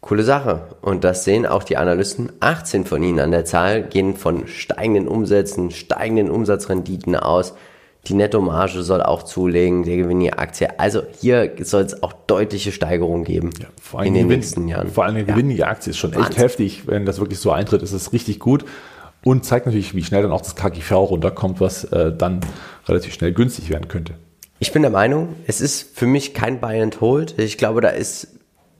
[0.00, 0.76] Coole Sache.
[0.80, 2.32] Und das sehen auch die Analysten.
[2.40, 7.54] 18 von ihnen an der Zahl gehen von steigenden Umsätzen, steigenden Umsatzrenditen aus.
[8.06, 10.80] Die Nettomarge soll auch zulegen, der Gewinn je Aktie.
[10.80, 14.68] Also hier soll es auch deutliche Steigerungen geben ja, vor allem in den Gewinn, nächsten
[14.68, 14.88] Jahren.
[14.88, 15.34] Vor allem der ja.
[15.34, 16.30] Gewinn je Aktie ist schon Wahnsinn.
[16.30, 16.86] echt heftig.
[16.86, 18.64] Wenn das wirklich so eintritt, ist es richtig gut.
[19.22, 22.40] Und zeigt natürlich, wie schnell dann auch das KGV runterkommt, was äh, dann
[22.88, 24.14] relativ schnell günstig werden könnte.
[24.60, 27.38] Ich bin der Meinung, es ist für mich kein Buy and Hold.
[27.38, 28.28] Ich glaube, da ist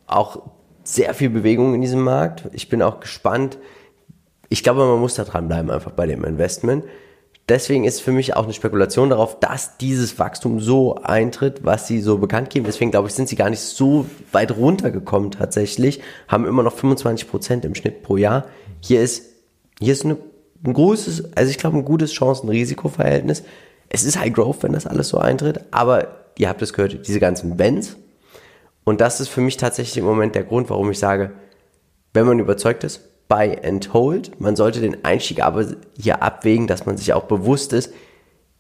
[0.07, 0.43] auch
[0.85, 2.49] sehr viel Bewegung in diesem Markt.
[2.53, 3.59] Ich bin auch gespannt.
[4.49, 6.85] Ich glaube, man muss da dranbleiben einfach bei dem Investment.
[7.51, 12.01] Deswegen ist für mich auch eine Spekulation darauf, dass dieses Wachstum so eintritt, was sie
[12.01, 12.65] so bekannt geben.
[12.65, 17.29] Deswegen glaube ich, sind sie gar nicht so weit runtergekommen tatsächlich, haben immer noch 25
[17.29, 18.47] Prozent im Schnitt pro Jahr.
[18.81, 19.25] Hier ist,
[19.81, 20.17] hier ist eine,
[20.65, 23.43] ein großes, also ich glaube, ein gutes Chancen-Risiko-Verhältnis.
[23.89, 27.19] Es ist High Growth, wenn das alles so eintritt, aber ihr habt es gehört, diese
[27.19, 27.97] ganzen Wenns,
[28.85, 31.33] und das ist für mich tatsächlich im Moment der Grund, warum ich sage,
[32.13, 34.41] wenn man überzeugt ist, buy and hold.
[34.41, 35.67] Man sollte den Einstieg aber
[35.99, 37.93] hier abwägen, dass man sich auch bewusst ist,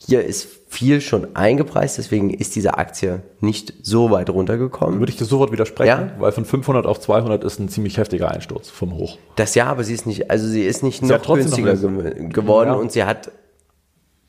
[0.02, 4.98] hier ist viel schon eingepreist, deswegen ist diese Aktie nicht so weit runtergekommen.
[4.98, 6.14] Würde ich dir sofort widersprechen, ja?
[6.18, 9.18] weil von 500 auf 200 ist ein ziemlich heftiger Einsturz vom Hoch.
[9.36, 12.70] Das ja, aber sie ist nicht, also sie ist nicht sie noch günstiger noch geworden
[12.70, 12.74] ja.
[12.76, 13.30] und sie hat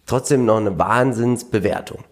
[0.06, 2.04] trotzdem noch eine Wahnsinnsbewertung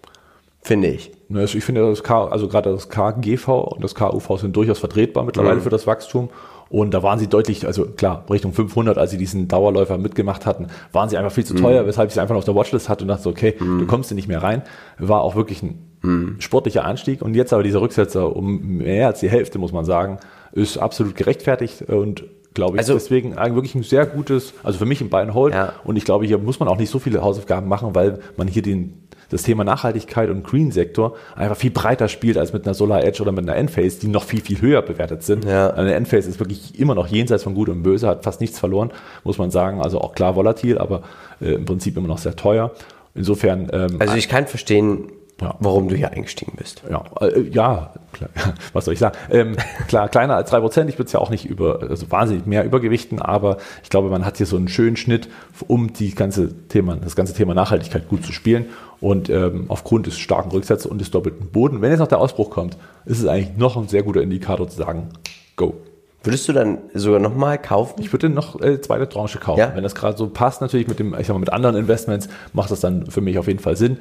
[0.61, 1.11] finde ich.
[1.29, 5.57] Ich finde, das K, also gerade das KGV und das KUV sind durchaus vertretbar mittlerweile
[5.57, 5.61] mhm.
[5.61, 6.29] für das Wachstum.
[6.69, 10.67] Und da waren sie deutlich, also klar, Richtung 500, als sie diesen Dauerläufer mitgemacht hatten,
[10.91, 11.61] waren sie einfach viel zu mhm.
[11.61, 13.79] teuer, weshalb ich sie einfach auf der Watchlist hatte und dachte, okay, mhm.
[13.79, 14.61] du kommst nicht mehr rein.
[14.99, 16.35] War auch wirklich ein mhm.
[16.39, 17.21] sportlicher Anstieg.
[17.21, 20.19] Und jetzt aber dieser Rücksetzer um mehr als die Hälfte, muss man sagen,
[20.51, 22.79] ist absolut gerechtfertigt und glaube ich.
[22.79, 25.53] Also, deswegen wirklich ein sehr gutes, also für mich ein Bein Hold.
[25.53, 25.73] Ja.
[25.83, 28.61] Und ich glaube, hier muss man auch nicht so viele Hausaufgaben machen, weil man hier
[28.61, 33.21] den das Thema Nachhaltigkeit und Green-Sektor einfach viel breiter spielt als mit einer Solar Edge
[33.21, 35.45] oder mit einer Enphase, die noch viel, viel höher bewertet sind.
[35.45, 35.71] Ja.
[35.71, 38.91] Eine Enphase ist wirklich immer noch jenseits von Gut und Böse, hat fast nichts verloren,
[39.23, 39.81] muss man sagen.
[39.81, 41.03] Also auch klar volatil, aber
[41.41, 42.71] äh, im Prinzip immer noch sehr teuer.
[43.15, 43.69] Insofern.
[43.71, 45.11] Ähm, also ich kann verstehen,
[45.41, 45.55] ja.
[45.59, 46.83] warum du hier eingestiegen bist.
[46.89, 49.17] Ja, äh, ja klar, was soll ich sagen?
[49.29, 49.55] Ähm,
[49.87, 50.89] klar, kleiner als drei Prozent.
[50.89, 54.25] Ich würde es ja auch nicht über, also wahnsinnig mehr übergewichten, aber ich glaube, man
[54.25, 55.29] hat hier so einen schönen Schnitt,
[55.67, 58.67] um die ganze Thema, das ganze Thema Nachhaltigkeit gut zu spielen.
[59.01, 62.49] Und ähm, aufgrund des starken Rücksatzes und des doppelten Boden, wenn jetzt noch der Ausbruch
[62.49, 65.09] kommt, ist es eigentlich noch ein sehr guter Indikator zu sagen,
[65.55, 65.75] go.
[66.21, 68.01] Würdest du dann sogar nochmal kaufen?
[68.01, 69.59] Ich würde noch äh, zweite Tranche kaufen.
[69.59, 69.71] Ja?
[69.73, 72.71] Wenn das gerade so passt, natürlich mit dem, ich sag mal, mit anderen Investments macht
[72.71, 73.99] das dann für mich auf jeden Fall Sinn.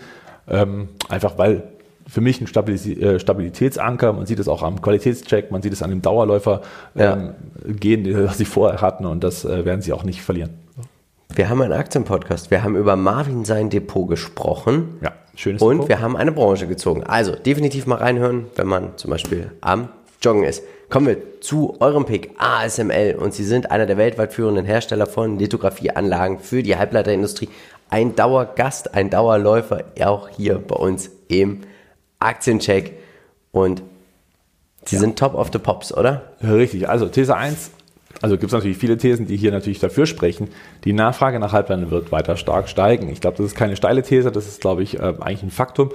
[0.49, 1.63] Ähm, einfach weil
[2.09, 5.91] für mich ein äh, Stabilitätsanker, man sieht es auch am Qualitätscheck, man sieht es an
[5.91, 6.63] dem Dauerläufer
[6.97, 7.35] ähm,
[7.67, 7.73] ja.
[7.75, 10.51] gehen, den sie vorher hatten und das äh, werden sie auch nicht verlieren.
[11.35, 14.99] Wir haben einen Aktienpodcast, wir haben über Marvin sein Depot gesprochen.
[15.03, 15.89] Ja, schönes Und Depot.
[15.91, 17.05] wir haben eine Branche gezogen.
[17.05, 19.91] Also definitiv mal reinhören, wenn man zum Beispiel am
[20.23, 20.63] Joggen ist.
[20.89, 25.39] Kommen wir zu eurem Pick ASML und sie sind einer der weltweit führenden Hersteller von
[25.39, 27.51] Lithografieanlagen für die Halbleiterindustrie
[27.91, 31.61] ein Dauergast, ein Dauerläufer, auch hier bei uns im
[32.19, 32.95] Aktiencheck.
[33.53, 33.83] Und
[34.85, 35.01] sie ja.
[35.01, 36.33] sind top of the pops, oder?
[36.43, 36.89] richtig.
[36.89, 37.71] Also These 1,
[38.21, 40.49] also gibt es natürlich viele Thesen, die hier natürlich dafür sprechen.
[40.85, 43.09] Die Nachfrage nach Halbleitern wird weiter stark steigen.
[43.11, 45.91] Ich glaube, das ist keine steile These, das ist, glaube ich, äh, eigentlich ein Faktum.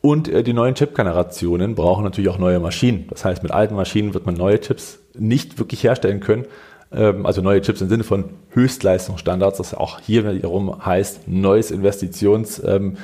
[0.00, 3.06] Und äh, die neuen Chip-Generationen brauchen natürlich auch neue Maschinen.
[3.08, 6.44] Das heißt, mit alten Maschinen wird man neue Chips nicht wirklich herstellen können.
[6.92, 12.62] Ähm, also neue Chips im Sinne von Höchstleistungsstandards, das auch hier wiederum heißt, neues Investitions,
[12.62, 12.98] ähm,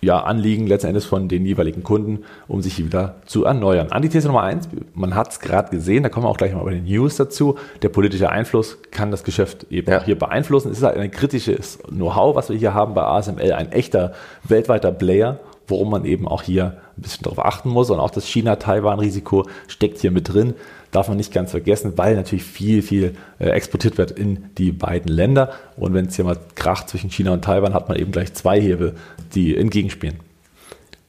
[0.00, 3.90] ja, Anliegen letzten Endes von den jeweiligen Kunden, um sich wieder zu erneuern.
[3.90, 6.74] Antithese Nummer eins, man hat es gerade gesehen, da kommen wir auch gleich mal bei
[6.74, 7.56] den News dazu.
[7.82, 10.02] Der politische Einfluss kann das Geschäft eben ja.
[10.04, 10.70] hier beeinflussen.
[10.70, 14.12] Es ist halt ein kritisches Know-how, was wir hier haben bei ASML, ein echter
[14.44, 17.90] weltweiter Player, worum man eben auch hier ein bisschen darauf achten muss.
[17.90, 20.54] Und auch das China-Taiwan-Risiko steckt hier mit drin
[20.90, 25.12] darf man nicht ganz vergessen, weil natürlich viel, viel äh, exportiert wird in die beiden
[25.12, 25.52] Länder.
[25.76, 28.60] Und wenn es hier mal kracht zwischen China und Taiwan, hat man eben gleich zwei
[28.60, 28.94] Hebel,
[29.34, 30.16] die entgegenspielen.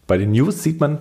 [0.08, 0.99] Bei den News sieht man,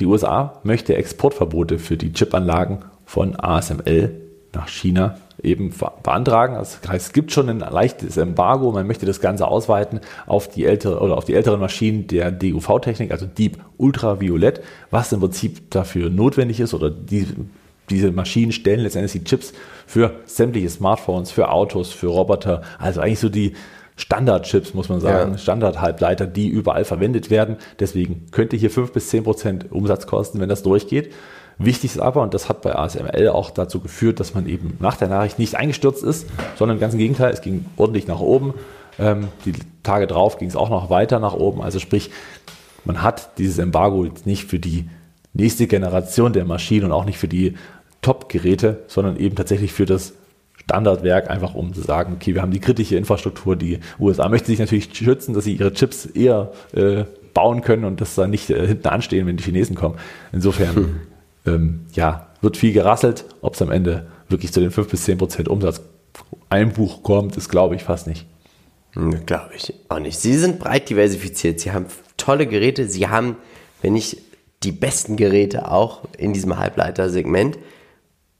[0.00, 4.14] die USA möchte Exportverbote für die Chipanlagen von ASML
[4.52, 6.54] nach China eben beantragen.
[6.54, 8.72] Das heißt, es gibt schon ein leichtes Embargo.
[8.72, 13.10] Man möchte das Ganze ausweiten auf die ältere oder auf die älteren Maschinen der DUV-Technik,
[13.10, 17.26] also Deep Ultraviolett, was im Prinzip dafür notwendig ist oder die,
[17.90, 19.52] diese Maschinen stellen letztendlich die Chips
[19.86, 23.54] für sämtliche Smartphones, für Autos, für Roboter, also eigentlich so die
[23.98, 25.38] Standardchips, muss man sagen, ja.
[25.38, 27.56] Standardhalbleiter, die überall verwendet werden.
[27.80, 31.12] Deswegen könnte hier 5 bis 10 Prozent Umsatz kosten, wenn das durchgeht.
[31.58, 34.96] Wichtig ist aber, und das hat bei ASML auch dazu geführt, dass man eben nach
[34.96, 38.54] der Nachricht nicht eingestürzt ist, sondern im ganzen Gegenteil, es ging ordentlich nach oben.
[39.00, 41.60] Ähm, die Tage drauf ging es auch noch weiter nach oben.
[41.60, 42.10] Also sprich,
[42.84, 44.88] man hat dieses Embargo jetzt nicht für die
[45.32, 47.54] nächste Generation der Maschinen und auch nicht für die
[48.02, 50.14] Top-Geräte, sondern eben tatsächlich für das
[50.68, 53.56] Standardwerk, einfach um zu sagen, okay, wir haben die kritische Infrastruktur.
[53.56, 58.02] Die USA möchte sich natürlich schützen, dass sie ihre Chips eher äh, bauen können und
[58.02, 59.96] das dann nicht äh, hinten anstehen, wenn die Chinesen kommen.
[60.30, 61.00] Insofern, hm.
[61.46, 63.24] ähm, ja, wird viel gerasselt.
[63.40, 65.80] Ob es am Ende wirklich zu den 5 bis 10 Prozent Umsatz
[66.50, 68.26] Einbuch kommt, ist glaube ich fast nicht.
[68.92, 70.18] Hm, glaube ich auch nicht.
[70.18, 71.60] Sie sind breit diversifiziert.
[71.60, 71.86] Sie haben
[72.18, 72.86] tolle Geräte.
[72.88, 73.36] Sie haben,
[73.80, 74.18] wenn nicht
[74.64, 77.58] die besten Geräte auch in diesem Halbleitersegment.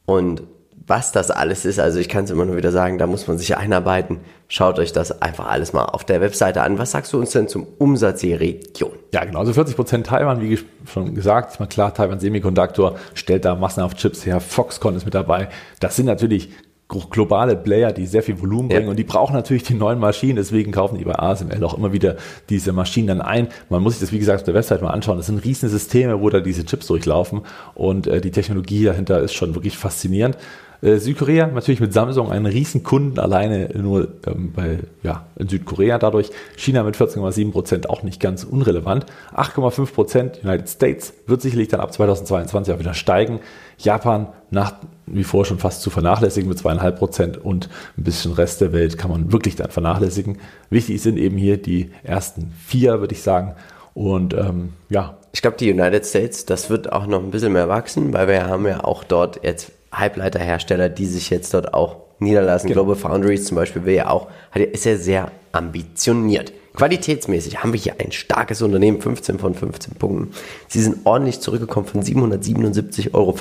[0.05, 0.43] Und
[0.89, 3.39] was das alles ist, also ich kann es immer nur wieder sagen, da muss man
[3.39, 4.21] sich einarbeiten.
[4.49, 6.79] Schaut euch das einfach alles mal auf der Webseite an.
[6.79, 8.93] Was sagst du uns denn zum Umsatz der Region?
[9.13, 9.41] Ja, genau.
[9.41, 10.59] Also 40 Prozent Taiwan, wie
[10.91, 14.41] schon gesagt, ist mal klar, Taiwan Semiconductor stellt da massenhaft Chips her.
[14.41, 15.49] Foxconn ist mit dabei.
[15.79, 16.51] Das sind natürlich
[16.89, 18.91] globale Player, die sehr viel Volumen bringen ja.
[18.91, 22.17] und die brauchen natürlich die neuen Maschinen, deswegen kaufen die bei ASML auch immer wieder
[22.49, 23.49] diese Maschinen dann ein.
[23.69, 25.19] Man muss sich das, wie gesagt, auf der Website mal anschauen.
[25.19, 27.43] Das sind riesen Systeme, wo da diese Chips durchlaufen
[27.75, 30.39] und äh, die Technologie dahinter ist schon wirklich faszinierend.
[30.81, 35.99] Äh, Südkorea natürlich mit Samsung einen riesen Kunden alleine nur ähm, bei, ja, in Südkorea
[35.99, 36.31] dadurch.
[36.57, 39.07] China mit 14,7 Prozent auch nicht ganz unrelevant.
[39.35, 43.41] 8,5 Prozent United States wird sicherlich dann ab 2022 auch wieder steigen.
[43.79, 44.75] Japan nach
[45.07, 48.99] wie vor schon fast zu vernachlässigen mit zweieinhalb Prozent und ein bisschen Rest der Welt
[48.99, 50.39] kann man wirklich dann vernachlässigen.
[50.71, 53.55] Wichtig sind eben hier die ersten vier, würde ich sagen.
[53.95, 55.17] Und ähm, ja.
[55.33, 58.47] Ich glaube, die United States, das wird auch noch ein bisschen mehr wachsen, weil wir
[58.47, 62.69] haben ja auch dort jetzt Halbleiterhersteller, die sich jetzt dort auch niederlassen.
[62.69, 62.85] Genau.
[62.85, 66.53] Global Foundries zum Beispiel will ja auch, ist ja sehr ambitioniert.
[66.75, 70.33] Qualitätsmäßig haben wir hier ein starkes Unternehmen, 15 von 15 Punkten.
[70.69, 73.37] Sie sind ordentlich zurückgekommen von 777,50 Euro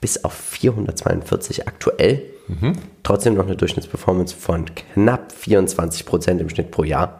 [0.00, 2.22] bis auf 442 aktuell.
[2.48, 2.72] Mhm.
[3.02, 7.19] Trotzdem noch eine Durchschnittsperformance von knapp 24 Prozent im Schnitt pro Jahr.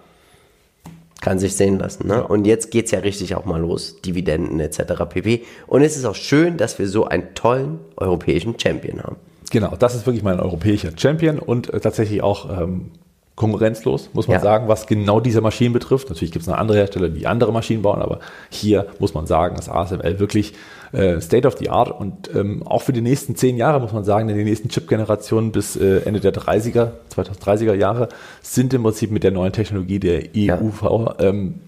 [1.20, 2.09] Kann sich sehen lassen.
[2.09, 2.14] Ne?
[2.14, 2.20] Ja.
[2.20, 4.00] Und jetzt geht es ja richtig auch mal los.
[4.00, 5.04] Dividenden etc.
[5.09, 5.42] pp.
[5.66, 9.16] Und es ist auch schön, dass wir so einen tollen europäischen Champion haben.
[9.50, 12.92] Genau, das ist wirklich mein europäischer Champion und äh, tatsächlich auch ähm,
[13.35, 14.42] konkurrenzlos, muss man ja.
[14.42, 16.09] sagen, was genau diese Maschinen betrifft.
[16.11, 19.56] Natürlich gibt es noch andere Hersteller, die andere Maschinen bauen, aber hier muss man sagen,
[19.56, 20.52] dass ASML wirklich
[20.92, 24.05] äh, State of the Art und ähm, auch für die nächsten zehn Jahre, muss man
[24.05, 28.09] sagen, in den nächsten Chip-Generationen bis äh, Ende der 30er, 2030er Jahre
[28.42, 31.14] sind im Prinzip mit der neuen Technologie der EUV, ja.
[31.20, 31.61] ähm,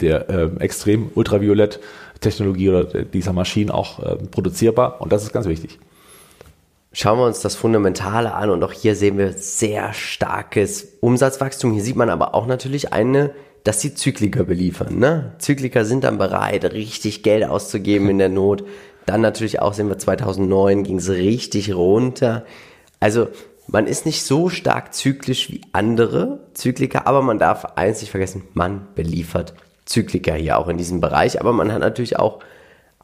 [0.00, 1.80] der ähm, extrem ultraviolett
[2.20, 5.78] Technologie oder dieser Maschinen auch äh, produzierbar und das ist ganz wichtig.
[6.92, 11.72] Schauen wir uns das Fundamentale an und auch hier sehen wir sehr starkes Umsatzwachstum.
[11.72, 13.34] Hier sieht man aber auch natürlich eine,
[13.66, 15.00] dass die Zykliker beliefern.
[15.00, 15.32] Ne?
[15.38, 18.62] Zykliker sind dann bereit, richtig Geld auszugeben in der Not.
[19.06, 22.44] Dann natürlich auch sehen wir 2009 ging es richtig runter.
[23.00, 23.26] Also
[23.66, 28.44] man ist nicht so stark zyklisch wie andere Zykliker, aber man darf eins nicht vergessen,
[28.54, 31.40] man beliefert Zykliker hier auch in diesem Bereich.
[31.40, 32.38] Aber man hat natürlich auch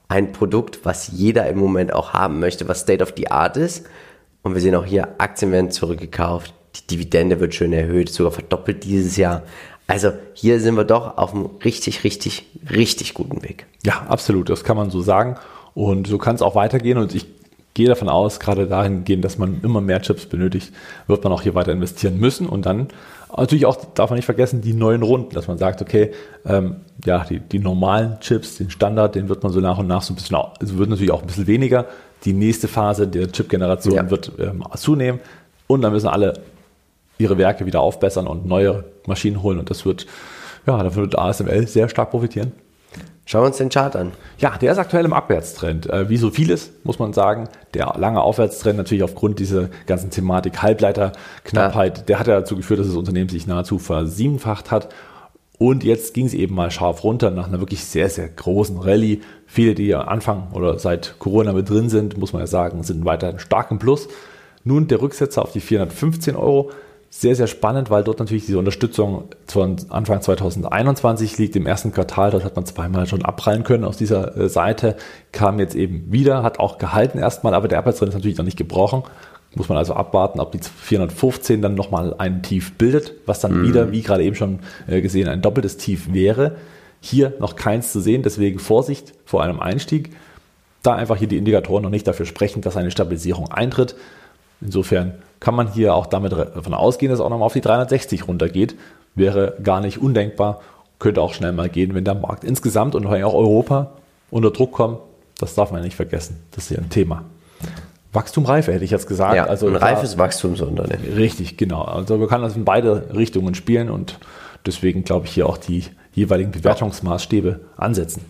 [0.07, 3.87] ein Produkt, was jeder im Moment auch haben möchte, was State of the Art ist.
[4.43, 8.85] Und wir sehen auch hier, Aktien werden zurückgekauft, die Dividende wird schön erhöht, sogar verdoppelt
[8.85, 9.43] dieses Jahr.
[9.93, 13.67] Also hier sind wir doch auf einem richtig, richtig, richtig guten Weg.
[13.85, 15.37] Ja, absolut, das kann man so sagen.
[15.75, 16.97] Und so kann es auch weitergehen.
[16.97, 17.27] Und ich
[17.75, 20.73] gehe davon aus, gerade dahingehend, dass man immer mehr Chips benötigt,
[21.09, 22.49] wird man auch hier weiter investieren müssen.
[22.49, 22.89] Und dann
[23.37, 26.13] natürlich auch, darf man nicht vergessen, die neuen Runden, dass man sagt, okay,
[26.47, 30.01] ähm, ja, die, die normalen Chips, den Standard, den wird man so nach und nach
[30.01, 31.85] so ein bisschen, also wird natürlich auch ein bisschen weniger.
[32.25, 34.11] Die nächste Phase der Chip-Generation ja.
[34.11, 35.21] wird ähm, zunehmen.
[35.67, 36.41] Und dann müssen alle
[37.23, 39.59] ihre Werke wieder aufbessern und neue Maschinen holen.
[39.59, 40.07] Und das wird,
[40.67, 42.53] ja, davon wird ASML sehr stark profitieren.
[43.25, 44.13] Schauen wir uns den Chart an.
[44.39, 45.89] Ja, der ist aktuell im Abwärtstrend.
[45.89, 47.49] Äh, wie so vieles, muss man sagen.
[47.73, 52.05] Der lange Aufwärtstrend natürlich aufgrund dieser ganzen Thematik Halbleiterknappheit, ja.
[52.05, 54.89] der hat ja dazu geführt, dass das Unternehmen sich nahezu versiebenfacht hat.
[55.59, 59.21] Und jetzt ging es eben mal scharf runter nach einer wirklich sehr, sehr großen Rallye.
[59.47, 63.05] Viele, die ja Anfang oder seit Corona mit drin sind, muss man ja sagen, sind
[63.05, 64.09] weiterhin stark im Plus.
[64.65, 66.71] Nun der Rücksetzer auf die 415 Euro
[67.15, 72.31] sehr, sehr spannend, weil dort natürlich diese Unterstützung von Anfang 2021 liegt im ersten Quartal.
[72.31, 74.97] Dort hat man zweimal schon abprallen können aus dieser äh, Seite,
[75.31, 78.57] kam jetzt eben wieder, hat auch gehalten erstmal, aber der Abwärtstrend ist natürlich noch nicht
[78.57, 79.03] gebrochen.
[79.55, 83.69] Muss man also abwarten, ob die 415 dann nochmal ein Tief bildet, was dann mhm.
[83.69, 86.57] wieder, wie gerade eben schon äh, gesehen, ein doppeltes Tief wäre.
[87.03, 90.17] Hier noch keins zu sehen, deswegen Vorsicht vor einem Einstieg.
[90.83, 93.97] Da einfach hier die Indikatoren noch nicht dafür sprechen, dass eine Stabilisierung eintritt.
[94.63, 98.29] Insofern kann man hier auch damit davon ausgehen, dass es auch nochmal auf die 360
[98.29, 98.77] runtergeht.
[99.17, 100.61] Wäre gar nicht undenkbar,
[101.01, 103.91] könnte auch schnell mal gehen, wenn der Markt insgesamt und auch Europa
[104.31, 104.99] unter Druck kommt.
[105.41, 106.39] Das darf man nicht vergessen.
[106.53, 107.25] Das ist hier ein Thema.
[108.13, 109.35] Wachstum Reife, hätte ich jetzt gesagt.
[109.35, 111.13] Ja, also ein reifes Wachstumsunternehmen.
[111.17, 111.83] Richtig, genau.
[111.83, 114.21] Also man kann das in beide Richtungen spielen und
[114.65, 118.25] deswegen glaube ich hier auch die jeweiligen Bewertungsmaßstäbe ansetzen.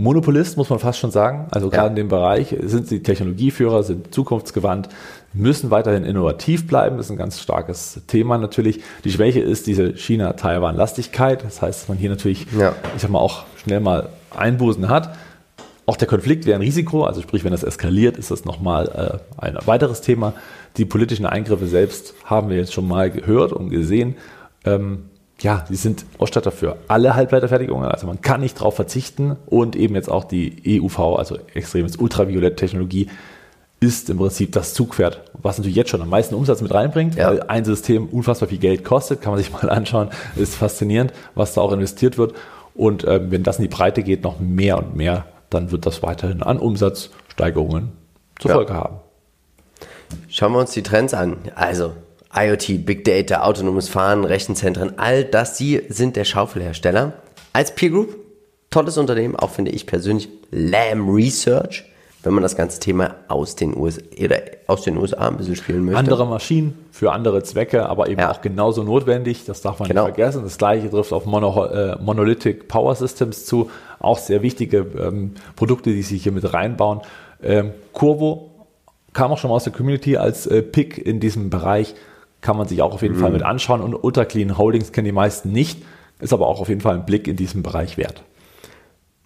[0.00, 1.48] Monopolist, muss man fast schon sagen.
[1.50, 1.90] Also gerade ja.
[1.90, 4.88] in dem Bereich sind sie Technologieführer, sind zukunftsgewandt,
[5.32, 6.98] müssen weiterhin innovativ bleiben.
[6.98, 8.80] Das ist ein ganz starkes Thema natürlich.
[9.02, 11.42] Die Schwäche ist diese China-Taiwan-Lastigkeit.
[11.42, 12.76] Das heißt, dass man hier natürlich, ja.
[12.94, 15.16] ich sag mal, auch schnell mal Einbußen hat.
[15.84, 19.44] Auch der Konflikt wäre ein Risiko, also sprich, wenn das eskaliert, ist das nochmal äh,
[19.44, 20.32] ein weiteres Thema.
[20.76, 24.14] Die politischen Eingriffe selbst haben wir jetzt schon mal gehört und gesehen.
[24.64, 25.07] Ähm,
[25.40, 29.94] ja, sie sind Ausstatter für alle Halbleiterfertigungen, also man kann nicht darauf verzichten und eben
[29.94, 33.08] jetzt auch die EUV, also extremes Ultraviolett-Technologie,
[33.80, 37.30] ist im Prinzip das Zugpferd, was natürlich jetzt schon am meisten Umsatz mit reinbringt, ja.
[37.30, 41.54] weil ein System unfassbar viel Geld kostet, kann man sich mal anschauen, ist faszinierend, was
[41.54, 42.34] da auch investiert wird
[42.74, 46.02] und ähm, wenn das in die Breite geht, noch mehr und mehr, dann wird das
[46.02, 47.92] weiterhin an Umsatzsteigerungen
[48.38, 48.56] zur ja.
[48.56, 48.96] Folge haben.
[50.28, 51.36] Schauen wir uns die Trends an.
[51.54, 51.92] Also
[52.34, 57.14] IoT, Big Data, autonomes Fahren, Rechenzentren, all das, sie sind der Schaufelhersteller.
[57.52, 58.16] Als Peer Group,
[58.70, 61.84] tolles Unternehmen, auch finde ich persönlich, Lamb Research,
[62.22, 65.84] wenn man das ganze Thema aus den, USA, oder aus den USA ein bisschen spielen
[65.84, 65.98] möchte.
[65.98, 68.30] Andere Maschinen für andere Zwecke, aber eben ja.
[68.30, 70.06] auch genauso notwendig, das darf man genau.
[70.06, 70.42] nicht vergessen.
[70.42, 73.70] Das gleiche trifft auf Mono, äh, Monolithic Power Systems zu,
[74.00, 77.00] auch sehr wichtige ähm, Produkte, die sich hier mit reinbauen.
[77.42, 78.50] Ähm, Curvo
[79.12, 81.94] kam auch schon mal aus der Community als äh, Pick in diesem Bereich
[82.40, 83.20] kann man sich auch auf jeden mhm.
[83.20, 83.80] Fall mit anschauen.
[83.80, 85.82] Und Ultra Clean Holdings kennen die meisten nicht,
[86.20, 88.22] ist aber auch auf jeden Fall ein Blick in diesem Bereich wert.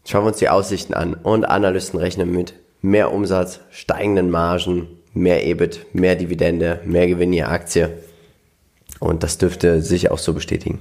[0.04, 1.14] Schauen wir uns die Aussichten an.
[1.14, 7.42] Und Analysten rechnen mit mehr Umsatz, steigenden Margen, mehr EBIT, mehr Dividende, mehr Gewinn je
[7.42, 7.90] Aktie.
[8.98, 10.80] Und das dürfte sich auch so bestätigen.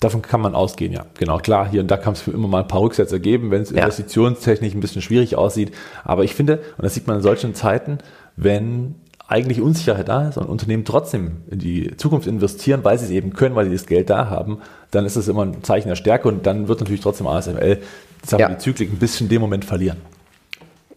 [0.00, 1.06] Davon kann man ausgehen, ja.
[1.18, 3.70] Genau, klar, hier und da kann es immer mal ein paar Rücksätze geben, wenn es
[3.70, 3.78] ja.
[3.78, 5.72] investitionstechnisch ein bisschen schwierig aussieht.
[6.04, 7.98] Aber ich finde, und das sieht man in solchen Zeiten,
[8.36, 8.94] wenn
[9.28, 13.34] eigentlich Unsicherheit da ist und Unternehmen trotzdem in die Zukunft investieren, weil sie es eben
[13.34, 14.58] können, weil sie das Geld da haben,
[14.90, 17.82] dann ist es immer ein Zeichen der Stärke und dann wird natürlich trotzdem ASML
[18.24, 18.48] sagen ja.
[18.48, 19.98] die Zyklik ein bisschen in dem Moment verlieren.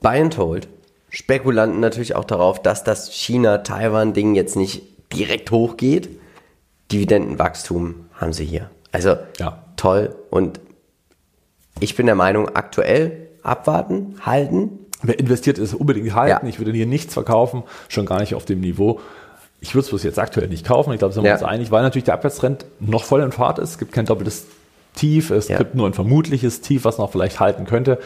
[0.02, 0.70] Buy and hold.
[1.10, 4.82] Spekulanten natürlich auch darauf, dass das China-Taiwan-Ding jetzt nicht
[5.14, 6.10] direkt hochgeht.
[6.92, 8.70] Dividendenwachstum haben sie hier.
[8.94, 9.62] Also ja.
[9.76, 10.62] toll und
[11.82, 16.46] ich bin der Meinung, aktuell abwarten, halten, Wer investiert, ist unbedingt halten.
[16.46, 16.50] Ja.
[16.50, 19.00] Ich würde hier nichts verkaufen, schon gar nicht auf dem Niveau.
[19.60, 20.92] Ich würde es bloß jetzt aktuell nicht kaufen.
[20.94, 21.36] Ich glaube, sind wir ja.
[21.36, 23.72] uns einig, weil natürlich der Abwärtstrend noch voll in Fahrt ist.
[23.72, 24.48] Es gibt kein doppeltes
[24.96, 25.30] Tief.
[25.30, 25.58] Es ja.
[25.58, 28.00] gibt nur ein vermutliches Tief, was noch vielleicht halten könnte.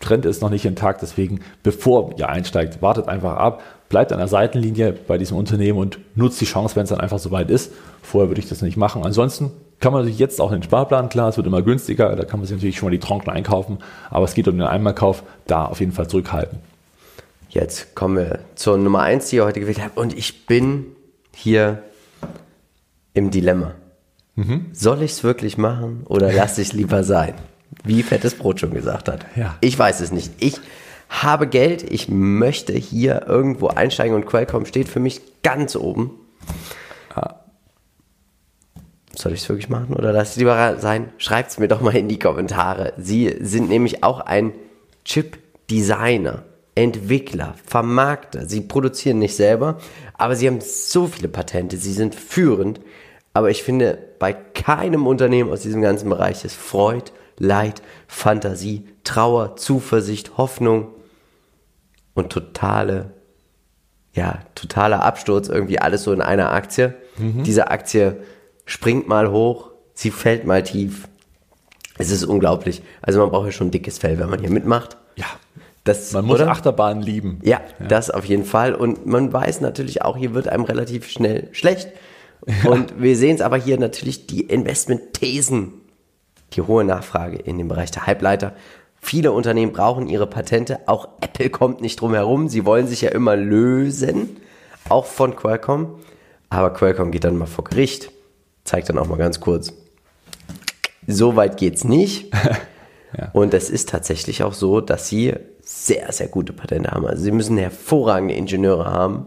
[0.00, 4.28] Trend ist noch nicht intakt, deswegen, bevor ihr einsteigt, wartet einfach ab, bleibt an der
[4.28, 7.72] Seitenlinie bei diesem Unternehmen und nutzt die Chance, wenn es dann einfach soweit ist.
[8.02, 9.04] Vorher würde ich das nicht machen.
[9.04, 12.38] Ansonsten kann man sich jetzt auch den Sparplan, klar, es wird immer günstiger, da kann
[12.38, 13.78] man sich natürlich schon mal die Tronken einkaufen,
[14.10, 16.60] aber es geht um den Einmalkauf, da auf jeden Fall zurückhalten.
[17.50, 20.86] Jetzt kommen wir zur Nummer 1, die ihr heute gewählt habt und ich bin
[21.34, 21.82] hier
[23.12, 23.72] im Dilemma.
[24.36, 24.66] Mhm.
[24.72, 27.34] Soll ich es wirklich machen oder lasse ich es lieber sein?
[27.84, 29.26] Wie Fettes Brot schon gesagt hat.
[29.34, 29.56] Ja.
[29.60, 30.30] Ich weiß es nicht.
[30.38, 30.60] Ich
[31.08, 36.12] habe Geld, ich möchte hier irgendwo einsteigen und Qualcomm steht für mich ganz oben.
[39.22, 41.12] Soll ich es wirklich machen oder lass es lieber sein?
[41.16, 42.92] Schreibt es mir doch mal in die Kommentare.
[42.96, 44.52] Sie sind nämlich auch ein
[45.04, 46.42] Chip-Designer,
[46.74, 48.48] Entwickler, Vermarkter.
[48.48, 49.78] Sie produzieren nicht selber,
[50.14, 51.76] aber sie haben so viele Patente.
[51.76, 52.80] Sie sind führend.
[53.32, 59.54] Aber ich finde, bei keinem Unternehmen aus diesem ganzen Bereich ist Freud, Leid, Fantasie, Trauer,
[59.54, 60.88] Zuversicht, Hoffnung
[62.14, 63.12] und totale,
[64.14, 66.96] ja, totaler Absturz irgendwie alles so in einer Aktie.
[67.18, 67.44] Mhm.
[67.44, 68.16] Diese Aktie
[68.64, 71.08] springt mal hoch, sie fällt mal tief.
[71.98, 72.82] Es ist unglaublich.
[73.02, 74.96] Also man braucht ja schon ein dickes Fell, wenn man hier mitmacht.
[75.16, 75.26] Ja.
[75.84, 76.50] Das, man muss oder?
[76.50, 77.40] Achterbahn lieben.
[77.42, 78.74] Ja, ja, das auf jeden Fall.
[78.74, 81.88] Und man weiß natürlich auch, hier wird einem relativ schnell schlecht.
[82.46, 82.70] Ja.
[82.70, 85.72] Und wir sehen es aber hier natürlich die Investmentthesen,
[86.52, 88.54] die hohe Nachfrage in dem Bereich der Halbleiter.
[89.00, 90.78] Viele Unternehmen brauchen ihre Patente.
[90.86, 92.48] Auch Apple kommt nicht drum herum.
[92.48, 94.36] Sie wollen sich ja immer lösen,
[94.88, 95.96] auch von Qualcomm.
[96.48, 98.12] Aber Qualcomm geht dann mal vor Gericht
[98.64, 99.72] zeigt dann auch mal ganz kurz.
[101.06, 102.32] So weit geht's nicht.
[103.18, 103.30] ja.
[103.32, 107.06] Und es ist tatsächlich auch so, dass sie sehr, sehr gute Patente haben.
[107.06, 109.26] Also sie müssen hervorragende Ingenieure haben,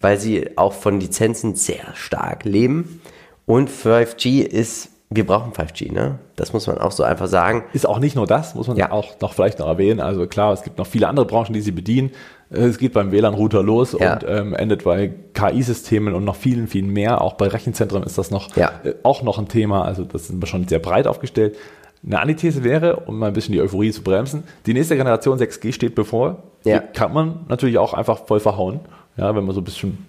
[0.00, 3.00] weil sie auch von Lizenzen sehr stark leben.
[3.46, 6.20] Und 5G ist, wir brauchen 5G, ne?
[6.36, 7.64] Das muss man auch so einfach sagen.
[7.72, 8.92] Ist auch nicht nur das, muss man ja.
[8.92, 10.00] auch noch vielleicht noch erwähnen.
[10.00, 12.12] Also klar, es gibt noch viele andere Branchen, die sie bedienen.
[12.50, 14.14] Es geht beim WLAN-Router los ja.
[14.14, 17.20] und ähm, endet bei KI-Systemen und noch vielen, vielen mehr.
[17.20, 18.72] Auch bei Rechenzentren ist das noch ja.
[18.82, 19.84] äh, auch noch ein Thema.
[19.84, 21.56] Also das sind wir schon sehr breit aufgestellt.
[22.04, 25.72] Eine Antithese wäre, um mal ein bisschen die Euphorie zu bremsen, die nächste Generation 6G
[25.72, 26.42] steht bevor.
[26.64, 26.80] Ja.
[26.80, 28.80] Die kann man natürlich auch einfach voll verhauen.
[29.16, 30.06] Ja, wenn man so ein bisschen,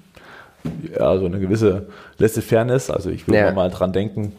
[0.98, 1.88] ja, so eine gewisse
[2.18, 4.32] Laissez-Fairness, also ich würde mal dran denken,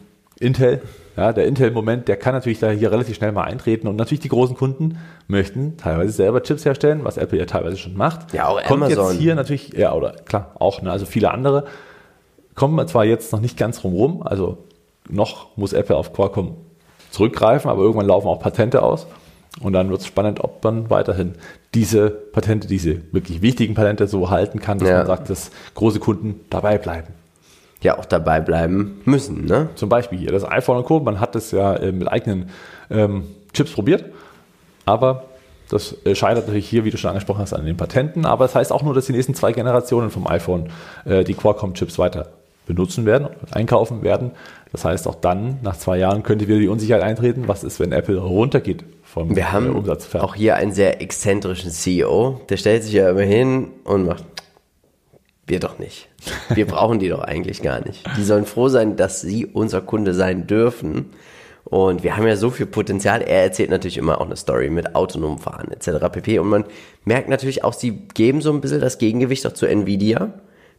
[0.43, 0.81] Intel,
[1.15, 4.29] ja, der Intel-Moment, der kann natürlich da hier relativ schnell mal eintreten und natürlich die
[4.29, 8.33] großen Kunden möchten teilweise selber Chips herstellen, was Apple ja teilweise schon macht.
[8.33, 9.11] Ja, auch Kommt Amazon.
[9.11, 11.65] jetzt hier natürlich, ja, oder klar, auch, ne, also viele andere.
[12.55, 14.57] Kommt man zwar jetzt noch nicht ganz rum, also
[15.09, 16.55] noch muss Apple auf Qualcomm
[17.09, 19.07] zurückgreifen, aber irgendwann laufen auch Patente aus.
[19.61, 21.35] Und dann wird es spannend, ob man weiterhin
[21.75, 24.97] diese Patente, diese wirklich wichtigen Patente so halten kann, dass ja.
[24.97, 27.13] man sagt, dass große Kunden dabei bleiben
[27.83, 29.45] ja auch dabei bleiben müssen.
[29.45, 29.69] Ne?
[29.75, 30.99] Zum Beispiel hier das iPhone und Co.
[30.99, 32.49] Man hat das ja äh, mit eigenen
[32.89, 34.05] ähm, Chips probiert,
[34.85, 35.25] aber
[35.69, 38.25] das äh, scheitert natürlich hier, wie du schon angesprochen hast, an den Patenten.
[38.25, 40.69] Aber das heißt auch nur, dass die nächsten zwei Generationen vom iPhone
[41.05, 42.29] äh, die Qualcomm-Chips weiter
[42.65, 44.31] benutzen werden, einkaufen werden.
[44.71, 47.91] Das heißt, auch dann, nach zwei Jahren, könnte wieder die Unsicherheit eintreten, was ist, wenn
[47.91, 50.13] Apple runtergeht vom Wir haben Umsatz.
[50.15, 54.23] Auch hier einen sehr exzentrischen CEO, der stellt sich ja immer hin und macht
[55.45, 56.09] wir doch nicht.
[56.53, 58.03] Wir brauchen die doch eigentlich gar nicht.
[58.17, 61.11] Die sollen froh sein, dass sie unser Kunde sein dürfen.
[61.65, 63.21] Und wir haben ja so viel Potenzial.
[63.21, 66.05] Er erzählt natürlich immer auch eine Story mit autonomem Fahren etc.
[66.11, 66.39] pp.
[66.39, 66.65] Und man
[67.03, 70.33] merkt natürlich auch, sie geben so ein bisschen das Gegengewicht auch zu Nvidia,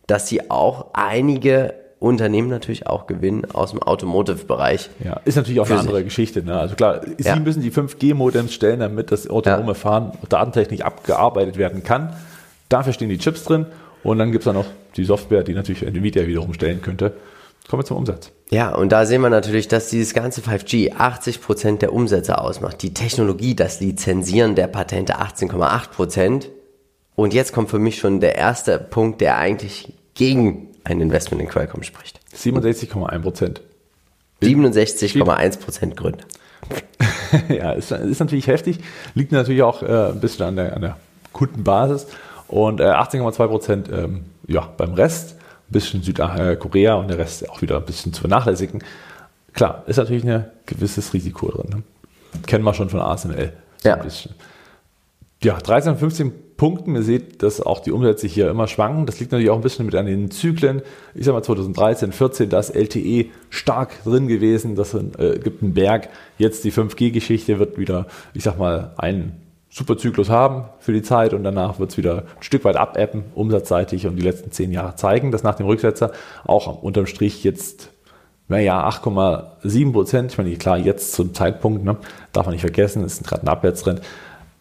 [0.06, 4.90] dass sie auch einige Unternehmen natürlich auch gewinnen aus dem Automotive-Bereich.
[5.02, 6.04] Ja, ist natürlich auch eine andere sich.
[6.04, 6.42] Geschichte.
[6.42, 6.58] Ne?
[6.58, 7.36] Also klar, sie ja.
[7.36, 9.74] müssen die 5G-Modems stellen, damit das autonome ja.
[9.74, 12.14] Fahren datentechnisch abgearbeitet werden kann.
[12.68, 13.66] Dafür stehen die Chips drin
[14.05, 17.14] und dann gibt es da noch die Software, die natürlich Nvidia wiederum stellen könnte.
[17.68, 18.30] Kommen wir zum Umsatz.
[18.50, 22.82] Ja, und da sehen wir natürlich, dass dieses ganze 5G 80 Prozent der Umsätze ausmacht.
[22.82, 25.88] Die Technologie, das Lizenzieren der Patente 18,8%.
[25.88, 26.50] Prozent.
[27.16, 31.48] Und jetzt kommt für mich schon der erste Punkt, der eigentlich gegen ein Investment in
[31.48, 32.20] Qualcomm spricht.
[32.36, 33.18] 67,1%.
[33.20, 33.62] Prozent.
[34.42, 36.24] 67,1 Prozent Gründe.
[37.48, 38.78] ja, ist, ist, natürlich heftig.
[39.14, 40.96] Liegt natürlich auch äh, ein bisschen an der, an der
[41.32, 42.07] Kundenbasis.
[42.49, 45.36] Und äh, 18,2 Prozent ähm, ja, beim Rest,
[45.68, 48.82] ein bisschen Südkorea und der Rest auch wieder ein bisschen zu vernachlässigen.
[49.53, 51.70] Klar, ist natürlich ein gewisses Risiko drin.
[51.70, 51.82] Ne?
[52.47, 53.53] Kennen wir schon von ASML.
[53.82, 54.05] So ja.
[55.42, 56.95] Ja, 13 15 Punkten.
[56.95, 59.07] Ihr seht, dass auch die Umsätze hier immer schwanken.
[59.07, 60.82] Das liegt natürlich auch ein bisschen mit an den Zyklen.
[61.14, 64.74] Ich sag mal 2013, 14, da ist LTE stark drin gewesen.
[64.74, 66.09] Das äh, gibt einen Berg.
[66.38, 69.43] Jetzt die 5G-Geschichte wird wieder, ich sag mal, ein
[69.74, 74.06] Superzyklus haben für die Zeit und danach wird es wieder ein Stück weit abappen, umsatzseitig
[74.06, 76.12] und die letzten zehn Jahre zeigen, dass nach dem Rücksetzer
[76.44, 77.90] auch unterm Strich jetzt,
[78.46, 81.96] naja, 8,7 Prozent, ich meine, klar, jetzt zum Zeitpunkt, ne,
[82.32, 84.00] darf man nicht vergessen, es ist gerade ein Abwärtstrend.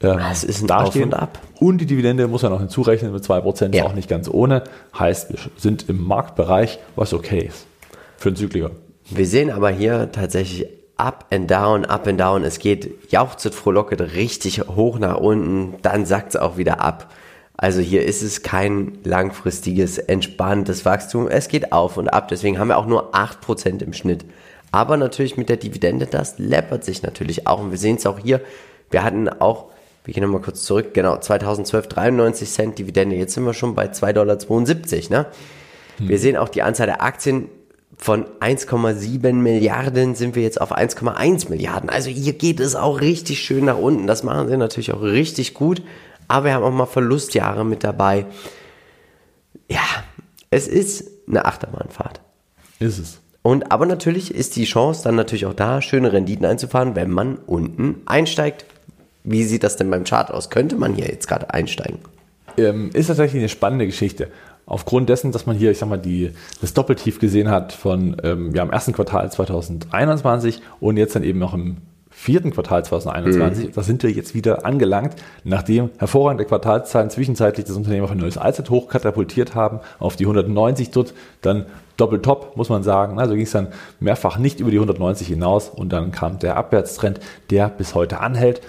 [0.01, 1.37] Ähm, es ist ein Auf und Ab.
[1.59, 3.85] Und die Dividende muss man noch hinzurechnen mit 2 Prozent, ja.
[3.85, 4.63] auch nicht ganz ohne.
[4.97, 7.67] Heißt, wir sind im Marktbereich, was okay ist
[8.17, 8.71] für einen Zykliker.
[9.11, 10.65] Wir sehen aber hier tatsächlich
[11.03, 12.43] up and down, up and down.
[12.43, 17.13] Es geht jauchzet, frohlocket richtig hoch nach unten, dann sackt es auch wieder ab.
[17.57, 21.27] Also hier ist es kein langfristiges, entspanntes Wachstum.
[21.27, 22.29] Es geht auf und ab.
[22.29, 24.25] Deswegen haben wir auch nur 8% im Schnitt.
[24.71, 27.59] Aber natürlich mit der Dividende, das läppert sich natürlich auch.
[27.59, 28.41] Und wir sehen es auch hier.
[28.89, 29.67] Wir hatten auch,
[30.03, 33.15] wir gehen nochmal kurz zurück, genau, 2012 93 Cent Dividende.
[33.15, 35.23] Jetzt sind wir schon bei 2,72 Dollar.
[35.23, 35.25] Ne?
[35.97, 36.09] Hm.
[36.09, 37.49] Wir sehen auch die Anzahl der Aktien
[38.03, 41.89] von 1,7 Milliarden sind wir jetzt auf 1,1 Milliarden.
[41.89, 44.07] Also hier geht es auch richtig schön nach unten.
[44.07, 45.81] Das machen sie natürlich auch richtig gut.
[46.27, 48.25] Aber wir haben auch mal Verlustjahre mit dabei.
[49.69, 49.85] Ja,
[50.49, 52.19] es ist eine Achterbahnfahrt.
[52.79, 53.21] Ist es.
[53.41, 57.37] Und aber natürlich ist die Chance dann natürlich auch da, schöne Renditen einzufahren, wenn man
[57.37, 58.65] unten einsteigt.
[59.23, 60.49] Wie sieht das denn beim Chart aus?
[60.49, 61.99] Könnte man hier jetzt gerade einsteigen?
[62.57, 64.27] Ähm, ist tatsächlich eine spannende Geschichte
[64.65, 68.53] aufgrund dessen, dass man hier, ich sag mal, die, das Doppeltief gesehen hat von ähm,
[68.55, 71.77] ja, im ersten Quartal 2021 und jetzt dann eben noch im
[72.13, 73.71] vierten Quartal 2021, mhm.
[73.73, 78.37] da sind wir jetzt wieder angelangt, nachdem hervorragende Quartalszahlen zwischenzeitlich das Unternehmen auf ein neues
[78.37, 81.65] Allzeithoch katapultiert haben, auf die 190 dort, dann
[81.97, 83.19] doppeltop, muss man sagen.
[83.19, 83.67] Also ging es dann
[83.99, 88.61] mehrfach nicht über die 190 hinaus und dann kam der Abwärtstrend, der bis heute anhält.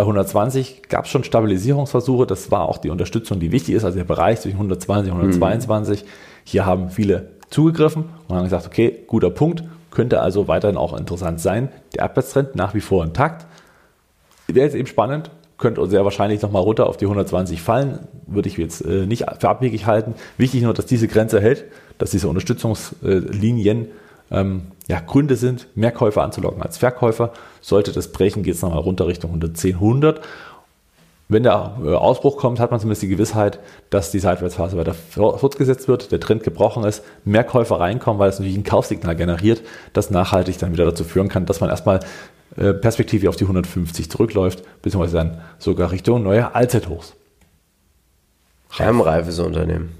[0.00, 2.26] Bei 120 gab es schon Stabilisierungsversuche.
[2.26, 3.84] Das war auch die Unterstützung, die wichtig ist.
[3.84, 6.04] Also der Bereich zwischen 120 und 122.
[6.04, 6.08] Mhm.
[6.42, 9.62] Hier haben viele zugegriffen und haben gesagt, okay, guter Punkt.
[9.90, 11.68] Könnte also weiterhin auch interessant sein.
[11.94, 13.44] Der Abwärtstrend nach wie vor intakt.
[14.46, 15.30] Wäre jetzt eben spannend.
[15.58, 18.08] Könnte sehr wahrscheinlich nochmal runter auf die 120 fallen.
[18.26, 20.14] Würde ich jetzt äh, nicht für abwegig halten.
[20.38, 21.66] Wichtig nur, dass diese Grenze hält,
[21.98, 23.88] dass diese Unterstützungslinien
[24.30, 27.32] ähm, ja, Gründe sind, mehr Käufer anzulocken als Verkäufer.
[27.60, 30.20] Sollte das brechen, geht es nochmal runter Richtung 110, 100.
[31.28, 33.60] Wenn der äh, Ausbruch kommt, hat man zumindest die Gewissheit,
[33.90, 38.40] dass die Seitwärtsphase weiter fortgesetzt wird, der Trend gebrochen ist, mehr Käufer reinkommen, weil es
[38.40, 39.62] natürlich ein Kaufsignal generiert,
[39.92, 42.00] das nachhaltig dann wieder dazu führen kann, dass man erstmal
[42.56, 47.14] äh, perspektivisch auf die 150 zurückläuft, beziehungsweise dann sogar Richtung neue Allzeithochs.
[49.00, 49.99] Reifes Unternehmen.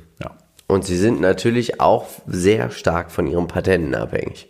[0.70, 4.48] Und sie sind natürlich auch sehr stark von ihren Patenten abhängig.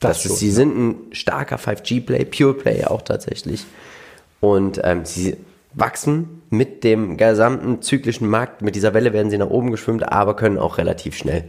[0.00, 0.54] Das, das ist, schon, sie ja.
[0.54, 3.64] sind ein starker 5G-Play, Pure Play auch tatsächlich.
[4.40, 5.38] Und ähm, sie
[5.72, 8.60] wachsen mit dem gesamten zyklischen Markt.
[8.60, 11.44] Mit dieser Welle werden sie nach oben geschwimmt, aber können auch relativ schnell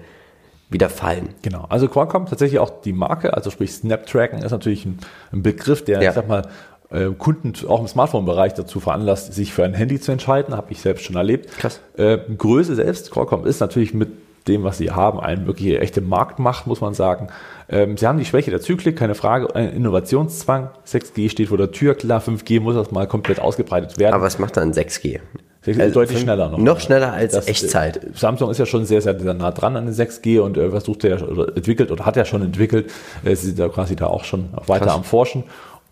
[0.69, 1.36] wieder fallen.
[1.41, 1.65] Genau.
[1.67, 4.99] Also Qualcomm tatsächlich auch die Marke, also sprich Snaptracken ist natürlich ein,
[5.32, 6.09] ein Begriff, der, ja.
[6.09, 6.47] ich sag mal,
[6.94, 10.56] äh, Kunden auch im Smartphone-Bereich dazu veranlasst, sich für ein Handy zu entscheiden.
[10.56, 11.50] Habe ich selbst schon erlebt.
[11.58, 11.82] Krass.
[11.98, 14.10] Äh, Größe selbst, Qualcomm ist natürlich mit
[14.48, 17.30] dem, was sie haben, eine wirklich echte Marktmacht, muss man sagen.
[17.70, 20.70] Ähm, sie haben die Schwäche der Zyklik, keine Frage, ein Innovationszwang.
[20.86, 24.14] 6G steht vor der Tür, klar, 5G muss das mal komplett ausgebreitet werden.
[24.14, 25.20] Aber was macht dann 6G?
[25.66, 26.58] Also deutlich schneller noch.
[26.58, 28.02] Noch schneller als das, Echtzeit.
[28.16, 31.06] Samsung ist ja schon sehr, sehr, sehr nah dran an den 6G und äh, versucht
[31.06, 32.91] ja oder entwickelt oder hat ja schon entwickelt.
[33.24, 34.96] Äh, sie sind da quasi da auch schon weiter Krass.
[34.96, 35.46] am Forschen.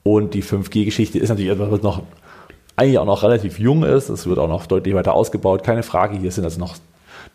[0.03, 2.03] Und die 5G-Geschichte ist natürlich etwas, was noch
[2.75, 4.09] eigentlich auch noch relativ jung ist.
[4.09, 5.63] Es wird auch noch deutlich weiter ausgebaut.
[5.63, 6.17] Keine Frage.
[6.17, 6.75] Hier sind also noch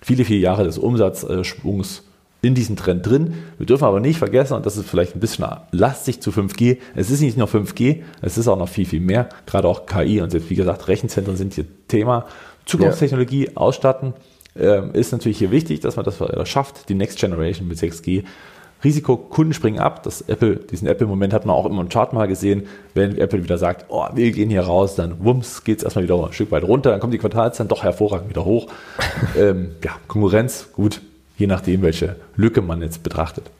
[0.00, 2.02] viele, viele Jahre des Umsatzschwungs
[2.42, 3.34] in diesem Trend drin.
[3.58, 7.10] Wir dürfen aber nicht vergessen, und das ist vielleicht ein bisschen lastig zu 5G, es
[7.10, 9.28] ist nicht nur 5G, es ist auch noch viel, viel mehr.
[9.46, 12.26] Gerade auch KI und jetzt, wie gesagt, Rechenzentren sind hier Thema.
[12.66, 13.50] Zukunftstechnologie ja.
[13.54, 14.12] ausstatten
[14.56, 18.24] äh, ist natürlich hier wichtig, dass man das schafft, die Next Generation mit 6G.
[18.84, 20.02] Risiko, Kunden springen ab.
[20.02, 22.66] Das Apple, diesen Apple-Moment hat man auch immer im Chart mal gesehen.
[22.94, 26.22] Wenn Apple wieder sagt, oh, wir gehen hier raus, dann wumms, geht es erstmal wieder
[26.24, 28.68] ein Stück weit runter, dann kommt die Quartalszahlen doch hervorragend wieder hoch.
[29.38, 31.00] ähm, ja, Konkurrenz, gut,
[31.38, 33.50] je nachdem, welche Lücke man jetzt betrachtet.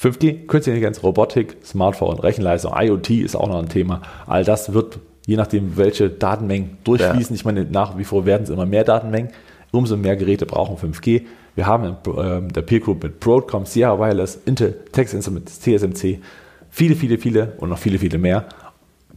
[0.00, 4.00] 5G, Künstliche Intelligenz, Robotik, Smartphone, Rechenleistung, IoT ist auch noch ein Thema.
[4.26, 7.38] All das wird, je nachdem, welche Datenmengen durchfließen, ja.
[7.38, 9.30] ich meine, nach wie vor werden es immer mehr Datenmengen,
[9.72, 11.22] umso mehr Geräte brauchen 5G.
[11.54, 16.20] Wir haben in äh, der Peer Group mit Broadcom, Sierra Wireless, Intel, Texas Instruments, TSMC,
[16.70, 18.46] viele, viele, viele und noch viele, viele mehr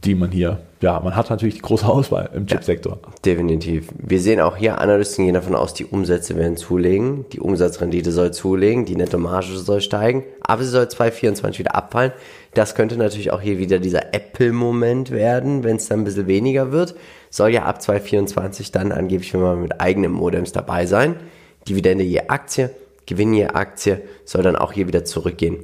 [0.04, 2.98] die man hier, ja, man hat natürlich die große Auswahl im Chipsektor.
[3.02, 3.88] Ja, definitiv.
[3.96, 8.32] Wir sehen auch hier, Analysten gehen davon aus, die Umsätze werden zulegen, die Umsatzrendite soll
[8.32, 12.12] zulegen, die Nettomarge soll steigen, aber sie soll 2024 wieder abfallen.
[12.52, 16.70] Das könnte natürlich auch hier wieder dieser Apple-Moment werden, wenn es dann ein bisschen weniger
[16.70, 16.94] wird.
[17.30, 21.16] Soll ja ab 2024 dann angeblich, wenn man mit eigenen Modems dabei sein.
[21.68, 22.70] Dividende je Aktie,
[23.06, 25.58] Gewinn je Aktie soll dann auch hier wieder zurückgehen.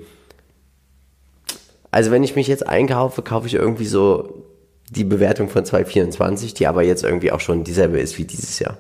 [1.91, 4.45] Also wenn ich mich jetzt einkaufe, kaufe ich irgendwie so
[4.91, 8.79] die Bewertung von 2024, die aber jetzt irgendwie auch schon dieselbe ist wie dieses Jahr.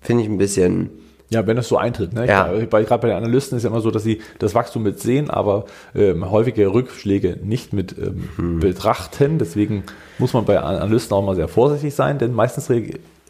[0.00, 0.90] Finde ich ein bisschen.
[1.30, 2.12] Ja, wenn das so eintritt.
[2.12, 2.26] Ne?
[2.26, 2.52] Ja.
[2.52, 5.64] Gerade bei den Analysten ist ja immer so, dass sie das Wachstum mit sehen, aber
[5.94, 8.60] ähm, häufige Rückschläge nicht mit ähm, hm.
[8.60, 9.38] betrachten.
[9.38, 9.84] Deswegen
[10.18, 12.68] muss man bei Analysten auch mal sehr vorsichtig sein, denn meistens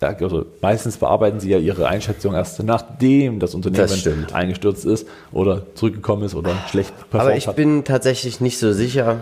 [0.03, 5.62] also meistens bearbeiten sie ja ihre Einschätzung erst nachdem das Unternehmen das eingestürzt ist oder
[5.74, 7.57] zurückgekommen ist oder schlecht performt Aber ich hat.
[7.57, 9.20] bin tatsächlich nicht so sicher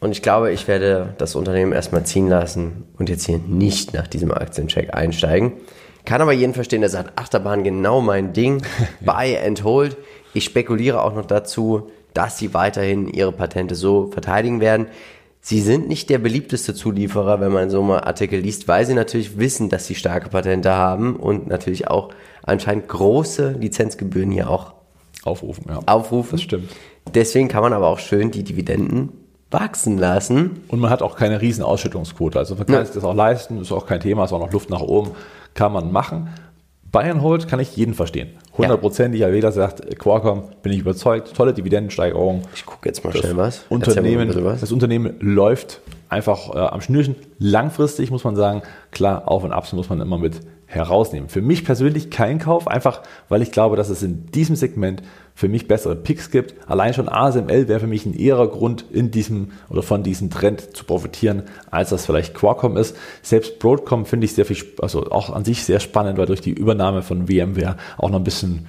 [0.00, 4.08] und ich glaube, ich werde das Unternehmen erstmal ziehen lassen und jetzt hier nicht nach
[4.08, 5.52] diesem Aktiencheck einsteigen.
[6.04, 8.62] Kann aber jeden verstehen, der sagt, Achterbahn genau mein Ding,
[9.00, 9.96] buy and hold.
[10.34, 14.86] Ich spekuliere auch noch dazu, dass sie weiterhin ihre Patente so verteidigen werden.
[15.44, 19.38] Sie sind nicht der beliebteste Zulieferer, wenn man so mal Artikel liest, weil sie natürlich
[19.38, 22.10] wissen, dass sie starke Patente haben und natürlich auch
[22.44, 24.72] anscheinend große Lizenzgebühren hier auch
[25.24, 25.64] aufrufen.
[25.68, 25.80] Ja.
[25.86, 26.32] aufrufen.
[26.32, 26.70] Das stimmt.
[27.12, 29.10] Deswegen kann man aber auch schön die Dividenden
[29.50, 30.60] wachsen lassen.
[30.68, 32.38] Und man hat auch keine riesen Ausschüttungsquote.
[32.38, 32.84] Also man kann ja.
[32.84, 35.10] sich das auch leisten, ist auch kein Thema, ist auch noch Luft nach oben,
[35.54, 36.30] kann man machen.
[36.92, 38.30] Bayern Hold kann ich jeden verstehen.
[38.56, 39.30] Hundertprozentig, ja.
[39.30, 42.42] jeder sagt, Qualcomm, bin ich überzeugt, tolle Dividendensteigerung.
[42.54, 43.64] Ich gucke jetzt mal schnell was.
[43.70, 44.60] Unternehmen, was.
[44.60, 45.80] Das Unternehmen läuft
[46.10, 47.16] einfach äh, am Schnürchen.
[47.38, 50.40] Langfristig muss man sagen, klar, Auf und Abs muss man immer mit
[50.74, 51.28] herausnehmen.
[51.28, 55.02] Für mich persönlich kein Kauf, einfach weil ich glaube, dass es in diesem Segment
[55.34, 56.54] für mich bessere Picks gibt.
[56.68, 60.74] Allein schon ASML wäre für mich ein eherer Grund, in diesem oder von diesem Trend
[60.76, 62.96] zu profitieren, als das vielleicht Qualcomm ist.
[63.22, 66.52] Selbst Broadcom finde ich sehr viel, also auch an sich sehr spannend, weil durch die
[66.52, 68.66] Übernahme von VMware auch noch ein bisschen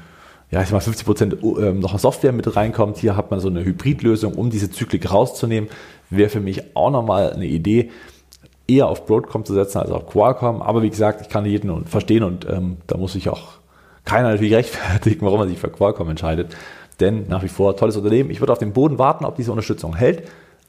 [0.51, 2.97] ja, ich sag mal 50 Prozent ähm, noch Software mit reinkommt.
[2.97, 5.67] Hier hat man so eine Hybridlösung, um diese Zyklik rauszunehmen.
[6.11, 7.89] Wäre für mich auch nochmal eine Idee,
[8.67, 10.61] eher auf Broadcom zu setzen als auf Qualcomm.
[10.61, 13.53] Aber wie gesagt, ich kann jeden verstehen und ähm, da muss ich auch
[14.05, 16.55] keiner natürlich rechtfertigen, warum man sich für Qualcomm entscheidet.
[16.99, 18.29] Denn nach wie vor tolles Unternehmen.
[18.29, 20.23] Ich würde auf den Boden warten, ob diese Unterstützung hält.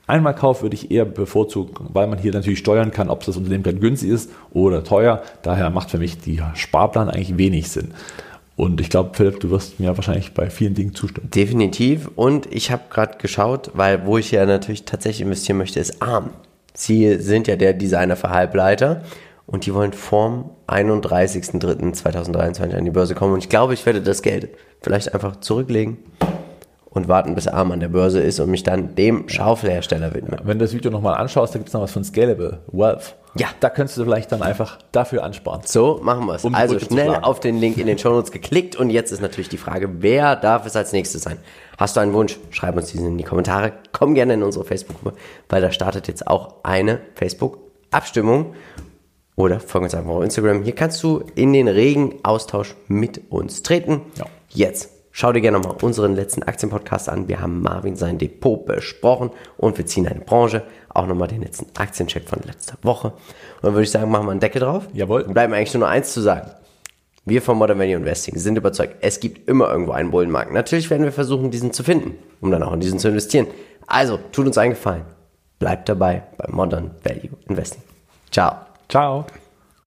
[0.07, 3.63] Einmal Kauf würde ich eher bevorzugen, weil man hier natürlich steuern kann, ob das Unternehmen
[3.63, 5.23] dann günstig ist oder teuer.
[5.43, 7.95] Daher macht für mich die Sparplan eigentlich wenig Sinn.
[8.57, 11.31] Und ich glaube, Philipp, du wirst mir wahrscheinlich bei vielen Dingen zustimmen.
[11.31, 12.11] Definitiv.
[12.17, 16.31] Und ich habe gerade geschaut, weil wo ich ja natürlich tatsächlich investieren möchte, ist ARM.
[16.75, 19.03] Sie sind ja der Designer für Halbleiter
[19.47, 23.35] und die wollen vorm 31.03.2023 an die Börse kommen.
[23.35, 24.49] Und ich glaube, ich werde das Geld
[24.81, 25.99] vielleicht einfach zurücklegen
[26.95, 30.41] und warten, bis Arm an der Börse ist und mich dann dem Schaufelhersteller widmen.
[30.45, 33.17] Wenn du das Video nochmal anschaust, da gibt es noch was von Scalable Wealth.
[33.37, 33.49] Ja.
[33.59, 35.63] Da könntest du vielleicht dann einfach dafür ansparen.
[35.65, 36.45] So, machen wir es.
[36.45, 39.59] Um also schnell auf den Link in den Shownotes geklickt und jetzt ist natürlich die
[39.59, 41.39] Frage, wer darf es als nächstes sein?
[41.77, 42.39] Hast du einen Wunsch?
[42.51, 43.73] Schreib uns diesen in die Kommentare.
[43.91, 45.17] Komm gerne in unsere Facebook-Gruppe,
[45.49, 48.55] weil da startet jetzt auch eine Facebook-Abstimmung.
[49.37, 50.63] Oder folg uns einfach auf Instagram.
[50.63, 54.03] Hier kannst du in den regen Austausch mit uns treten.
[54.17, 54.27] Ja.
[54.51, 57.29] Jetzt Schau dir gerne nochmal unseren letzten Aktienpodcast an.
[57.29, 60.65] Wir haben Marvin sein Depot besprochen und wir ziehen eine Branche.
[60.89, 63.13] Auch nochmal den letzten Aktiencheck von letzter Woche.
[63.13, 64.89] Und dann würde ich sagen, machen wir einen Deckel drauf.
[64.93, 65.21] Jawohl.
[65.21, 66.51] Und bleibt mir eigentlich nur noch eins zu sagen.
[67.25, 70.53] Wir von Modern Value Investing sind überzeugt, es gibt immer irgendwo einen Bullenmarkt.
[70.53, 73.47] Natürlich werden wir versuchen, diesen zu finden, um dann auch in diesen zu investieren.
[73.87, 75.05] Also, tut uns einen Gefallen.
[75.61, 77.83] Bleibt dabei bei Modern Value Investing.
[78.33, 78.57] Ciao.
[78.89, 79.27] Ciao.